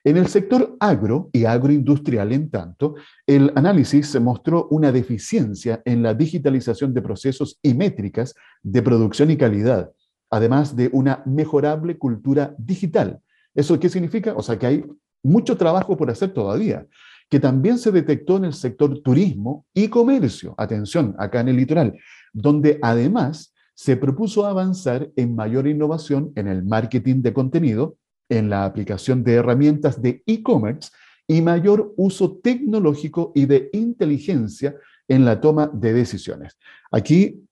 En 0.04 0.16
el 0.16 0.28
sector 0.28 0.76
agro 0.78 1.30
y 1.32 1.44
agroindustrial, 1.44 2.32
en 2.32 2.50
tanto, 2.50 2.94
el 3.26 3.52
análisis 3.56 4.18
mostró 4.20 4.68
una 4.70 4.92
deficiencia 4.92 5.82
en 5.84 6.02
la 6.02 6.14
digitalización 6.14 6.94
de 6.94 7.02
procesos 7.02 7.58
y 7.62 7.74
métricas 7.74 8.34
de 8.62 8.82
producción 8.82 9.30
y 9.30 9.36
calidad, 9.36 9.90
además 10.30 10.76
de 10.76 10.90
una 10.92 11.22
mejorable 11.26 11.98
cultura 11.98 12.54
digital. 12.58 13.20
¿Eso 13.54 13.78
qué 13.80 13.88
significa? 13.88 14.34
O 14.36 14.42
sea, 14.42 14.58
que 14.58 14.66
hay 14.66 14.84
mucho 15.22 15.56
trabajo 15.56 15.96
por 15.96 16.10
hacer 16.10 16.32
todavía, 16.32 16.86
que 17.28 17.40
también 17.40 17.78
se 17.78 17.90
detectó 17.90 18.36
en 18.36 18.46
el 18.46 18.52
sector 18.52 19.00
turismo 19.00 19.66
y 19.74 19.88
comercio, 19.88 20.54
atención, 20.58 21.14
acá 21.18 21.40
en 21.40 21.48
el 21.48 21.56
litoral, 21.56 21.98
donde 22.32 22.78
además 22.82 23.54
se 23.74 23.96
propuso 23.96 24.46
avanzar 24.46 25.10
en 25.16 25.34
mayor 25.34 25.66
innovación 25.66 26.32
en 26.36 26.48
el 26.48 26.64
marketing 26.64 27.22
de 27.22 27.32
contenido, 27.32 27.96
en 28.28 28.48
la 28.48 28.64
aplicación 28.64 29.22
de 29.22 29.34
herramientas 29.34 30.00
de 30.00 30.22
e-commerce 30.26 30.90
y 31.26 31.42
mayor 31.42 31.92
uso 31.96 32.38
tecnológico 32.38 33.32
y 33.34 33.46
de 33.46 33.68
inteligencia 33.72 34.76
en 35.08 35.24
la 35.24 35.40
toma 35.40 35.70
de 35.72 35.92
decisiones. 35.92 36.56
Aquí 36.90 37.44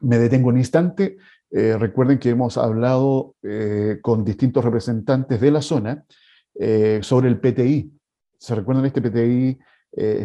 me 0.00 0.18
detengo 0.18 0.48
un 0.48 0.58
instante. 0.58 1.18
Eh, 1.50 1.76
recuerden 1.78 2.18
que 2.18 2.30
hemos 2.30 2.56
hablado 2.56 3.34
eh, 3.42 3.98
con 4.02 4.24
distintos 4.24 4.64
representantes 4.64 5.40
de 5.40 5.50
la 5.50 5.62
zona 5.62 6.04
eh, 6.54 7.00
sobre 7.02 7.28
el 7.28 7.38
PTI. 7.38 7.92
¿Se 8.40 8.54
recuerdan 8.54 8.86
este 8.86 9.02
PTI, 9.02 9.58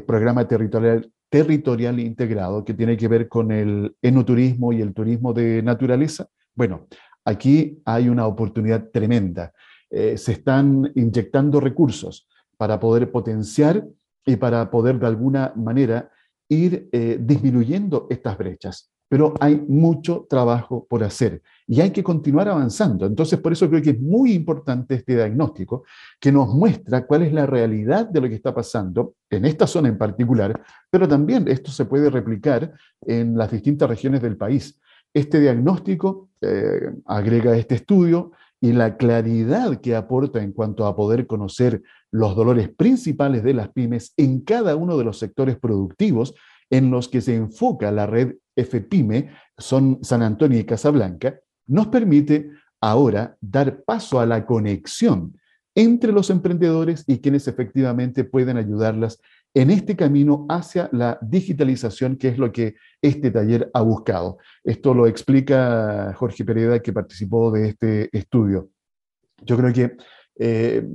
Programa 0.07 0.47
Territorial, 0.47 1.99
Integrado, 1.99 2.63
que 2.63 2.73
tiene 2.73 2.95
que 2.95 3.09
ver 3.09 3.27
con 3.27 3.51
el 3.51 3.93
enoturismo 4.01 4.71
y 4.71 4.81
el 4.81 4.93
turismo 4.93 5.33
de 5.33 5.61
naturaleza? 5.61 6.29
Bueno, 6.53 6.87
aquí 7.25 7.81
hay 7.83 8.07
una 8.07 8.25
oportunidad 8.25 8.89
tremenda. 8.89 9.51
se 9.89 10.31
están 10.31 10.91
inyectando 10.95 11.59
recursos 11.59 12.27
para 12.57 12.79
poder 12.79 13.11
potenciar 13.11 13.85
y 14.25 14.37
para 14.37 14.71
poder 14.71 14.97
de 14.97 15.07
alguna 15.07 15.51
manera 15.57 16.09
ir 16.47 16.89
disminuyendo 17.19 18.07
estas 18.09 18.37
brechas 18.37 18.95
pero 19.09 19.33
hay 19.39 19.63
mucho 19.67 20.25
trabajo 20.29 20.85
por 20.89 21.03
hacer 21.03 21.41
y 21.67 21.81
hay 21.81 21.91
que 21.91 22.03
continuar 22.03 22.47
avanzando. 22.47 23.05
Entonces, 23.05 23.39
por 23.39 23.51
eso 23.51 23.69
creo 23.69 23.81
que 23.81 23.91
es 23.91 23.99
muy 23.99 24.33
importante 24.33 24.95
este 24.95 25.15
diagnóstico 25.15 25.83
que 26.19 26.31
nos 26.31 26.53
muestra 26.53 27.05
cuál 27.05 27.23
es 27.23 27.33
la 27.33 27.45
realidad 27.45 28.07
de 28.07 28.21
lo 28.21 28.29
que 28.29 28.35
está 28.35 28.53
pasando 28.53 29.15
en 29.29 29.45
esta 29.45 29.65
zona 29.65 29.89
en 29.89 29.97
particular, 29.97 30.61
pero 30.89 31.07
también 31.07 31.47
esto 31.47 31.71
se 31.71 31.85
puede 31.85 32.09
replicar 32.09 32.73
en 33.01 33.37
las 33.37 33.51
distintas 33.51 33.89
regiones 33.89 34.21
del 34.21 34.37
país. 34.37 34.79
Este 35.13 35.39
diagnóstico 35.39 36.29
eh, 36.41 36.91
agrega 37.05 37.57
este 37.57 37.75
estudio 37.75 38.31
y 38.61 38.73
la 38.73 38.97
claridad 38.97 39.79
que 39.81 39.95
aporta 39.95 40.41
en 40.41 40.51
cuanto 40.51 40.85
a 40.85 40.95
poder 40.95 41.27
conocer 41.27 41.81
los 42.11 42.35
dolores 42.35 42.69
principales 42.69 43.43
de 43.43 43.53
las 43.53 43.69
pymes 43.69 44.13
en 44.17 44.41
cada 44.41 44.75
uno 44.75 44.97
de 44.97 45.03
los 45.03 45.17
sectores 45.19 45.57
productivos 45.57 46.35
en 46.69 46.91
los 46.91 47.07
que 47.07 47.21
se 47.21 47.35
enfoca 47.35 47.91
la 47.91 48.07
red 48.07 48.35
FPYME, 48.55 49.29
son 49.57 49.99
San 50.01 50.21
Antonio 50.21 50.59
y 50.59 50.63
Casablanca, 50.63 51.39
nos 51.67 51.87
permite 51.87 52.51
ahora 52.81 53.37
dar 53.41 53.83
paso 53.83 54.19
a 54.19 54.25
la 54.25 54.45
conexión 54.45 55.37
entre 55.75 56.11
los 56.11 56.29
emprendedores 56.29 57.03
y 57.07 57.19
quienes 57.19 57.47
efectivamente 57.47 58.23
pueden 58.23 58.57
ayudarlas 58.57 59.19
en 59.53 59.69
este 59.69 59.95
camino 59.95 60.45
hacia 60.49 60.89
la 60.91 61.17
digitalización, 61.21 62.17
que 62.17 62.29
es 62.29 62.37
lo 62.37 62.51
que 62.51 62.75
este 63.01 63.31
taller 63.31 63.69
ha 63.73 63.81
buscado. 63.81 64.37
Esto 64.63 64.93
lo 64.93 65.07
explica 65.07 66.13
Jorge 66.15 66.43
Pereda, 66.43 66.79
que 66.81 66.93
participó 66.93 67.51
de 67.51 67.69
este 67.69 68.17
estudio. 68.17 68.69
Yo 69.43 69.57
creo 69.57 69.73
que 69.73 69.97
eh, 70.39 70.85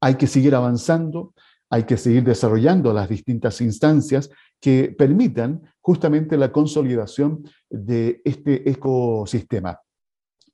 hay 0.00 0.14
que 0.14 0.26
seguir 0.26 0.54
avanzando, 0.54 1.34
hay 1.70 1.84
que 1.84 1.96
seguir 1.98 2.24
desarrollando 2.24 2.92
las 2.94 3.08
distintas 3.08 3.60
instancias 3.60 4.30
que 4.60 4.94
permitan 4.96 5.62
justamente 5.80 6.36
la 6.36 6.50
consolidación 6.50 7.44
de 7.68 8.22
este 8.24 8.68
ecosistema. 8.68 9.78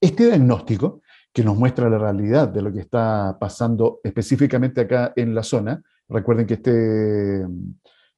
Este 0.05 0.27
diagnóstico, 0.27 1.01
que 1.33 1.43
nos 1.43 1.57
muestra 1.57 1.89
la 1.89 1.97
realidad 1.97 2.49
de 2.49 2.61
lo 2.61 2.71
que 2.71 2.81
está 2.81 3.39
pasando 3.41 4.01
específicamente 4.05 4.83
acá 4.83 5.15
en 5.17 5.35
la 5.35 5.43
zona, 5.43 5.83
recuerden 6.11 6.47
que 6.47 6.55
este, 6.55 7.47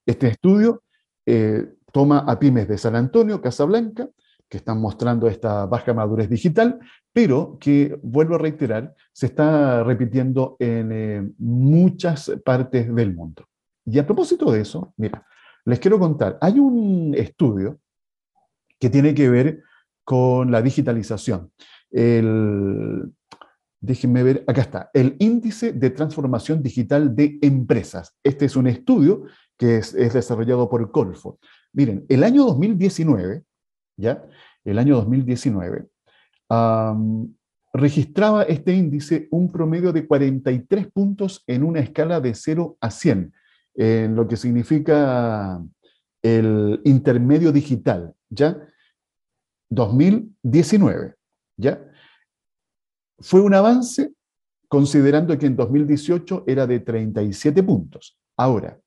este 0.04 0.26
estudio 0.26 0.82
eh, 1.24 1.64
toma 1.92 2.24
a 2.26 2.40
pymes 2.40 2.66
de 2.66 2.76
San 2.76 2.96
Antonio, 2.96 3.40
Casablanca, 3.40 4.08
que 4.48 4.56
están 4.56 4.80
mostrando 4.80 5.28
esta 5.28 5.66
baja 5.66 5.94
madurez 5.94 6.28
digital, 6.28 6.80
pero 7.12 7.56
que, 7.60 7.96
vuelvo 8.02 8.34
a 8.34 8.38
reiterar, 8.38 8.92
se 9.12 9.26
está 9.26 9.84
repitiendo 9.84 10.56
en 10.58 10.90
eh, 10.90 11.30
muchas 11.38 12.32
partes 12.44 12.92
del 12.92 13.14
mundo. 13.14 13.46
Y 13.84 14.00
a 14.00 14.04
propósito 14.04 14.50
de 14.50 14.62
eso, 14.62 14.92
mira, 14.96 15.24
les 15.64 15.78
quiero 15.78 16.00
contar, 16.00 16.36
hay 16.40 16.58
un 16.58 17.14
estudio 17.16 17.78
que 18.76 18.90
tiene 18.90 19.14
que 19.14 19.28
ver 19.28 19.62
con 20.02 20.50
la 20.50 20.62
digitalización. 20.62 21.52
El, 21.90 23.12
ver, 23.80 24.44
acá 24.46 24.62
está, 24.62 24.90
el 24.92 25.16
índice 25.18 25.72
de 25.72 25.90
transformación 25.90 26.62
digital 26.62 27.14
de 27.14 27.38
empresas. 27.42 28.14
Este 28.22 28.46
es 28.46 28.56
un 28.56 28.66
estudio 28.66 29.24
que 29.56 29.78
es, 29.78 29.92
desarrollado 29.92 30.68
por 30.68 30.90
Colfo. 30.90 31.38
Miren, 31.72 32.04
el 32.08 32.24
año 32.24 32.44
2019, 32.44 33.42
¿ya? 33.96 34.24
El 34.64 34.78
año 34.78 34.96
2019, 34.96 35.86
registraba 37.72 38.42
este 38.44 38.74
índice 38.74 39.28
un 39.30 39.52
promedio 39.52 39.92
de 39.92 40.06
43 40.06 40.88
puntos 40.92 41.44
en 41.46 41.62
una 41.62 41.80
escala 41.80 42.20
de 42.20 42.34
0 42.34 42.76
a 42.80 42.90
100 42.90 43.32
en 43.74 44.16
lo 44.16 44.26
que 44.26 44.36
significa 44.36 45.62
el 46.22 46.80
intermedio 46.84 47.52
digital, 47.52 48.14
¿ya? 48.30 48.58
2019, 49.68 51.14
¿ya? 51.56 51.82
Fue 53.18 53.40
un 53.40 53.54
avance 53.54 54.12
considerando 54.68 55.38
que 55.38 55.46
en 55.46 55.56
2018 55.56 56.44
era 56.46 56.66
de 56.66 56.80
37 56.80 57.62
puntos. 57.62 58.18
Ahora, 58.36 58.78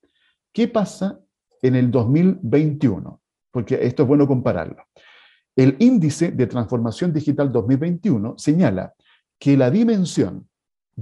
¿qué 0.53 0.67
pasa 0.67 1.19
en 1.61 1.75
el 1.75 1.89
2021? 1.89 3.21
Porque 3.51 3.79
esto 3.81 4.03
es 4.03 4.07
bueno 4.07 4.27
compararlo. 4.27 4.83
El 5.55 5.75
índice 5.79 6.31
de 6.31 6.47
transformación 6.47 7.11
digital 7.11 7.51
2021 7.51 8.35
señala 8.37 8.93
que 9.39 9.57
la 9.57 9.71
dimensión 9.71 10.49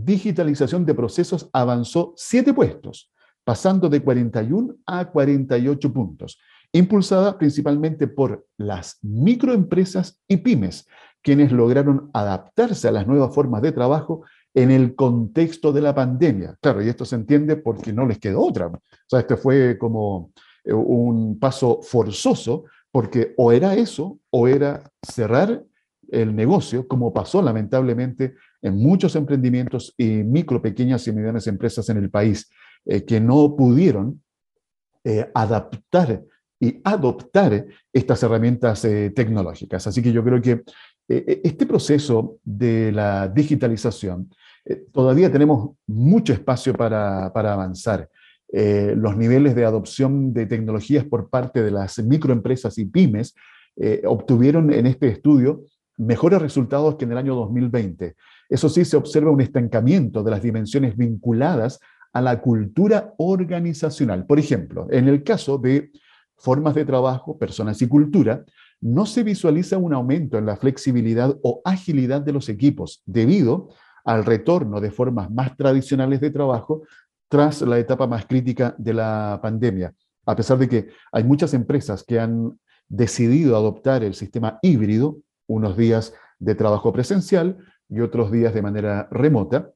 digitalización 0.03 0.86
de 0.86 0.93
procesos 0.93 1.49
avanzó 1.51 2.13
siete 2.15 2.53
puestos, 2.53 3.12
pasando 3.43 3.89
de 3.89 4.01
41 4.01 4.75
a 4.86 5.10
48 5.10 5.93
puntos, 5.93 6.39
impulsada 6.71 7.38
principalmente 7.38 8.08
por 8.08 8.45
las 8.58 8.99
microempresas 9.01 10.21
y 10.27 10.38
pymes, 10.38 10.88
quienes 11.21 11.51
lograron 11.51 12.10
adaptarse 12.13 12.88
a 12.88 12.91
las 12.91 13.08
nuevas 13.08 13.34
formas 13.34 13.62
de 13.62 13.71
trabajo 13.71 14.23
en 14.58 14.71
el 14.71 14.95
contexto 14.95 15.71
de 15.71 15.82
la 15.82 15.93
pandemia. 15.93 16.58
Claro, 16.60 16.82
y 16.82 16.89
esto 16.89 17.06
se 17.06 17.15
entiende 17.15 17.58
porque 17.58 17.93
no 17.93 18.08
les 18.08 18.17
quedó 18.17 18.41
otra. 18.41 18.65
O 18.67 18.82
sea, 19.06 19.19
este 19.19 19.38
fue 19.38 19.77
como 19.77 20.32
eh, 20.63 20.73
un 20.73 21.38
paso 21.38 21.80
forzoso, 21.84 22.65
porque 22.91 23.36
o 23.38 23.51
era 23.51 23.75
eso 23.75 24.17
o 24.32 24.47
era 24.47 24.82
cerrar 25.08 25.63
el 26.10 26.36
negocio, 26.36 26.88
como 26.88 27.13
pasó 27.13 27.39
lamentablemente 27.41 28.34
en 28.63 28.77
muchos 28.77 29.15
emprendimientos 29.15 29.93
y 29.95 30.23
micro, 30.23 30.60
pequeñas 30.60 31.08
y 31.08 31.12
medianas 31.12 31.45
empresas 31.45 31.88
en 31.89 31.97
el 31.97 32.10
país. 32.10 32.49
Eh, 32.84 33.03
que 33.03 33.19
no 33.19 33.56
pudieron 33.56 34.23
eh, 35.03 35.30
adaptar 35.36 36.23
y 36.60 36.82
adoptar 36.84 37.67
estas 37.93 38.23
herramientas 38.23 38.82
tecnológicas. 38.82 39.86
Así 39.86 40.01
que 40.01 40.12
yo 40.12 40.23
creo 40.23 40.41
que 40.41 40.63
este 41.07 41.65
proceso 41.65 42.37
de 42.43 42.91
la 42.91 43.27
digitalización 43.29 44.29
todavía 44.91 45.31
tenemos 45.31 45.77
mucho 45.87 46.33
espacio 46.33 46.73
para, 46.73 47.31
para 47.33 47.53
avanzar. 47.53 48.09
los 48.51 49.15
niveles 49.15 49.55
de 49.55 49.65
adopción 49.65 50.33
de 50.33 50.45
tecnologías 50.45 51.05
por 51.05 51.29
parte 51.29 51.63
de 51.63 51.71
las 51.71 51.99
microempresas 51.99 52.77
y 52.77 52.85
pymes 52.85 53.35
obtuvieron 54.05 54.73
en 54.73 54.85
este 54.85 55.07
estudio 55.07 55.63
mejores 55.97 56.41
resultados 56.41 56.95
que 56.95 57.05
en 57.05 57.11
el 57.11 57.17
año 57.17 57.35
2020. 57.35 58.15
Eso 58.49 58.69
sí, 58.69 58.85
se 58.85 58.97
observa 58.97 59.31
un 59.31 59.41
estancamiento 59.41 60.23
de 60.23 60.31
las 60.31 60.41
dimensiones 60.41 60.95
vinculadas 60.95 61.79
a 62.13 62.21
la 62.21 62.39
cultura 62.39 63.13
organizacional. 63.17 64.25
Por 64.25 64.39
ejemplo, 64.39 64.87
en 64.89 65.07
el 65.07 65.23
caso 65.23 65.57
de 65.57 65.91
formas 66.37 66.75
de 66.75 66.85
trabajo, 66.85 67.37
personas 67.37 67.81
y 67.81 67.87
cultura, 67.87 68.45
no 68.81 69.05
se 69.05 69.23
visualiza 69.23 69.77
un 69.77 69.93
aumento 69.93 70.37
en 70.37 70.45
la 70.45 70.55
flexibilidad 70.55 71.35
o 71.43 71.61
agilidad 71.65 72.21
de 72.21 72.33
los 72.33 72.49
equipos 72.49 73.01
debido 73.05 73.69
al 74.05 74.23
retorno 74.23 74.79
de 74.79 74.91
formas 74.91 75.29
más 75.31 75.57
tradicionales 75.57 76.21
de 76.21 76.31
trabajo 76.31 76.83
tras 77.27 77.61
la 77.61 77.77
etapa 77.77 78.07
más 78.07 78.25
crítica 78.25 78.75
de 78.77 78.93
la 78.93 79.39
pandemia. 79.41 79.93
A 80.25 80.35
pesar 80.35 80.57
de 80.57 80.69
que 80.69 80.87
hay 81.11 81.23
muchas 81.23 81.53
empresas 81.53 82.04
que 82.04 82.19
han 82.19 82.58
decidido 82.87 83.56
adoptar 83.58 84.04
el 84.04 84.13
sistema 84.13 84.60
híbrido, 84.62 85.17
unos 85.47 85.75
días 85.75 86.13
de 86.39 86.56
trabajo 86.56 86.93
presencial 86.93 87.58
y 87.89 88.02
otros 88.02 88.31
días 88.31 88.54
de 88.54 88.62
manera 88.62 89.08
remota, 89.12 89.71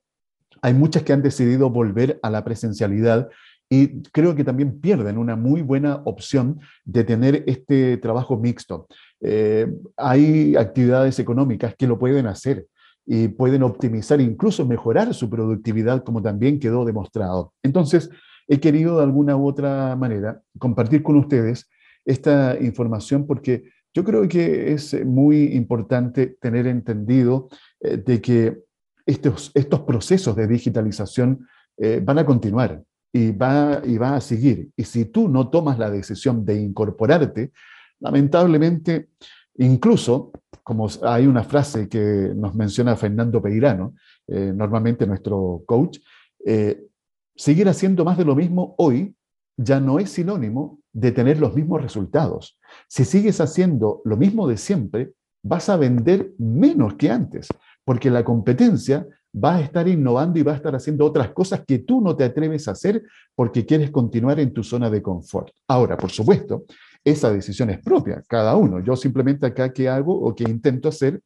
hay 0.62 0.74
muchas 0.74 1.04
que 1.04 1.14
han 1.14 1.22
decidido 1.22 1.70
volver 1.70 2.20
a 2.22 2.30
la 2.30 2.44
presencialidad 2.44 3.30
y 3.74 4.02
creo 4.12 4.36
que 4.36 4.44
también 4.44 4.82
pierden 4.82 5.18
una 5.18 5.38
muy 5.38 5.62
buena 5.62 6.02
opción 6.04 6.60
de 6.84 7.06
tener 7.06 7.46
este 7.48 7.96
trabajo 7.96 8.38
mixto. 8.38 8.86
Eh, 9.22 9.66
hay 9.96 10.58
actividades 10.58 11.18
económicas 11.20 11.74
que 11.78 11.88
lo 11.88 11.98
pueden 11.98 12.28
hacer. 12.28 12.68
y 13.04 13.30
pueden 13.30 13.64
optimizar, 13.64 14.22
incluso 14.22 14.64
mejorar 14.64 15.14
su 15.16 15.28
productividad, 15.28 16.04
como 16.04 16.22
también 16.22 16.60
quedó 16.60 16.86
demostrado. 16.86 17.52
Entonces, 17.64 18.12
he 18.48 18.60
querido 18.60 18.98
de 18.98 19.04
alguna 19.04 19.36
u 19.36 19.48
otra 19.48 19.96
manera 19.96 20.40
compartir 20.60 21.02
con 21.02 21.16
ustedes 21.16 21.68
esta 22.06 22.58
información 22.62 23.26
porque 23.26 23.64
yo 23.92 24.04
creo 24.04 24.28
que 24.28 24.72
es 24.72 25.04
muy 25.04 25.56
importante 25.56 26.38
tener 26.40 26.68
entendido 26.68 27.50
eh, 27.80 27.98
de 27.98 28.22
que 28.22 28.60
estos, 29.06 29.52
estos 29.56 29.82
procesos 29.82 30.36
de 30.36 30.48
digitalización 30.48 31.48
eh, 31.78 32.02
van 32.04 32.20
a 32.20 32.26
continuar 32.26 32.84
y 33.14 33.32
va, 33.32 33.82
y 33.86 33.98
va 33.98 34.16
a 34.16 34.22
seguir. 34.22 34.70
Y 34.76 34.84
si 34.84 35.06
tú 35.06 35.28
no 35.28 35.50
tomas 35.50 35.78
la 35.78 35.90
decisión 35.90 36.46
de 36.46 36.62
incorporarte, 36.62 37.52
lamentablemente, 38.00 39.10
incluso, 39.58 40.32
como 40.64 40.88
hay 41.04 41.28
una 41.28 41.44
frase 41.44 41.90
que 41.90 42.32
nos 42.36 42.56
menciona 42.56 42.96
Fernando 42.96 43.42
Peirano, 43.42 43.96
eh, 44.28 44.54
normalmente 44.56 45.06
nuestro 45.06 45.64
coach, 45.66 46.00
eh, 46.46 46.88
seguir 47.36 47.68
haciendo 47.68 48.06
más 48.06 48.18
de 48.18 48.26
lo 48.26 48.36
mismo 48.36 48.76
hoy 48.78 49.16
ya 49.58 49.80
no 49.80 50.00
es 50.00 50.10
sinónimo 50.12 50.80
de 50.94 51.12
tener 51.12 51.40
los 51.40 51.56
mismos 51.56 51.82
resultados. 51.82 52.60
Si 52.88 53.06
sigues 53.06 53.40
haciendo 53.42 54.02
lo 54.06 54.18
mismo 54.18 54.48
de 54.48 54.58
siempre, 54.58 55.14
vas 55.44 55.70
a 55.70 55.78
vender 55.78 56.34
menos 56.38 56.96
que 56.96 57.10
antes, 57.10 57.48
porque 57.84 58.10
la 58.10 58.24
competencia 58.24 59.08
va 59.34 59.56
a 59.56 59.62
estar 59.62 59.88
innovando 59.88 60.40
y 60.40 60.44
va 60.44 60.54
a 60.54 60.56
estar 60.56 60.76
haciendo 60.76 61.06
otras 61.06 61.32
cosas 61.32 61.64
que 61.66 61.80
tú 61.80 62.02
no 62.02 62.16
te 62.16 62.24
atreves 62.24 62.68
a 62.68 62.72
hacer 62.72 63.04
porque 63.36 63.66
quieres 63.66 63.92
continuar 63.92 64.40
en 64.40 64.54
tu 64.54 64.64
zona 64.64 64.90
de 64.90 65.02
confort. 65.02 65.54
Ahora, 65.68 65.98
por 65.98 66.12
supuesto, 66.12 66.66
esa 67.04 67.32
decisión 67.32 67.70
es 67.70 67.80
propia, 67.80 68.22
cada 68.28 68.56
uno. 68.56 68.80
Yo 68.84 68.96
simplemente 68.96 69.46
acá 69.46 69.72
que 69.72 69.90
hago 69.90 70.14
o 70.14 70.36
que 70.36 70.44
intento 70.44 70.90
hacer 70.90 71.22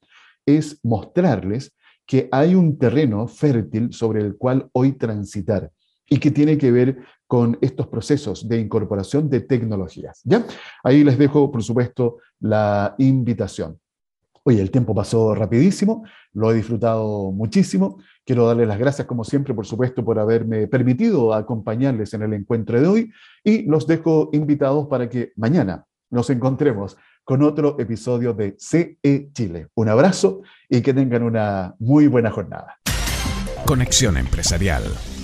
es 0.45 0.79
mostrarles 0.83 1.73
que 2.05 2.29
hay 2.31 2.53
un 2.53 2.77
terreno 2.77 3.27
fértil 3.27 3.91
sobre 3.91 4.21
el 4.21 4.37
cual 4.37 4.69
hoy 4.73 4.93
transitar 4.93 5.71
y 6.07 6.19
que 6.19 6.29
tiene 6.29 6.57
que 6.57 6.71
ver 6.71 6.97
con 7.27 7.57
estos 7.61 7.87
procesos 7.87 8.47
de 8.47 8.59
incorporación 8.59 9.27
de 9.29 9.41
tecnologías. 9.41 10.21
¿ya? 10.23 10.45
Ahí 10.83 11.03
les 11.03 11.17
dejo, 11.17 11.51
por 11.51 11.63
supuesto, 11.63 12.17
la 12.39 12.93
invitación. 12.99 13.79
Oye, 14.47 14.61
el 14.61 14.69
tiempo 14.69 14.93
pasó 14.93 15.33
rapidísimo, 15.33 16.05
lo 16.33 16.51
he 16.51 16.53
disfrutado 16.53 17.31
muchísimo. 17.31 17.97
Quiero 18.23 18.45
darles 18.45 18.67
las 18.67 18.77
gracias, 18.77 19.07
como 19.07 19.23
siempre, 19.23 19.55
por 19.55 19.65
supuesto, 19.65 20.05
por 20.05 20.19
haberme 20.19 20.67
permitido 20.67 21.33
acompañarles 21.33 22.13
en 22.13 22.21
el 22.21 22.33
encuentro 22.33 22.79
de 22.79 22.87
hoy 22.87 23.11
y 23.43 23.63
los 23.63 23.87
dejo 23.87 24.29
invitados 24.33 24.85
para 24.87 25.09
que 25.09 25.33
mañana 25.35 25.85
nos 26.11 26.29
encontremos 26.29 26.95
con 27.23 27.41
otro 27.41 27.75
episodio 27.79 28.35
de 28.35 28.55
CE 28.59 29.31
Chile. 29.33 29.69
Un 29.73 29.89
abrazo 29.89 30.43
y 30.69 30.81
que 30.81 30.93
tengan 30.93 31.23
una 31.23 31.73
muy 31.79 32.05
buena 32.05 32.29
jornada. 32.29 32.77
Conexión 33.65 34.15
Empresarial 34.15 34.83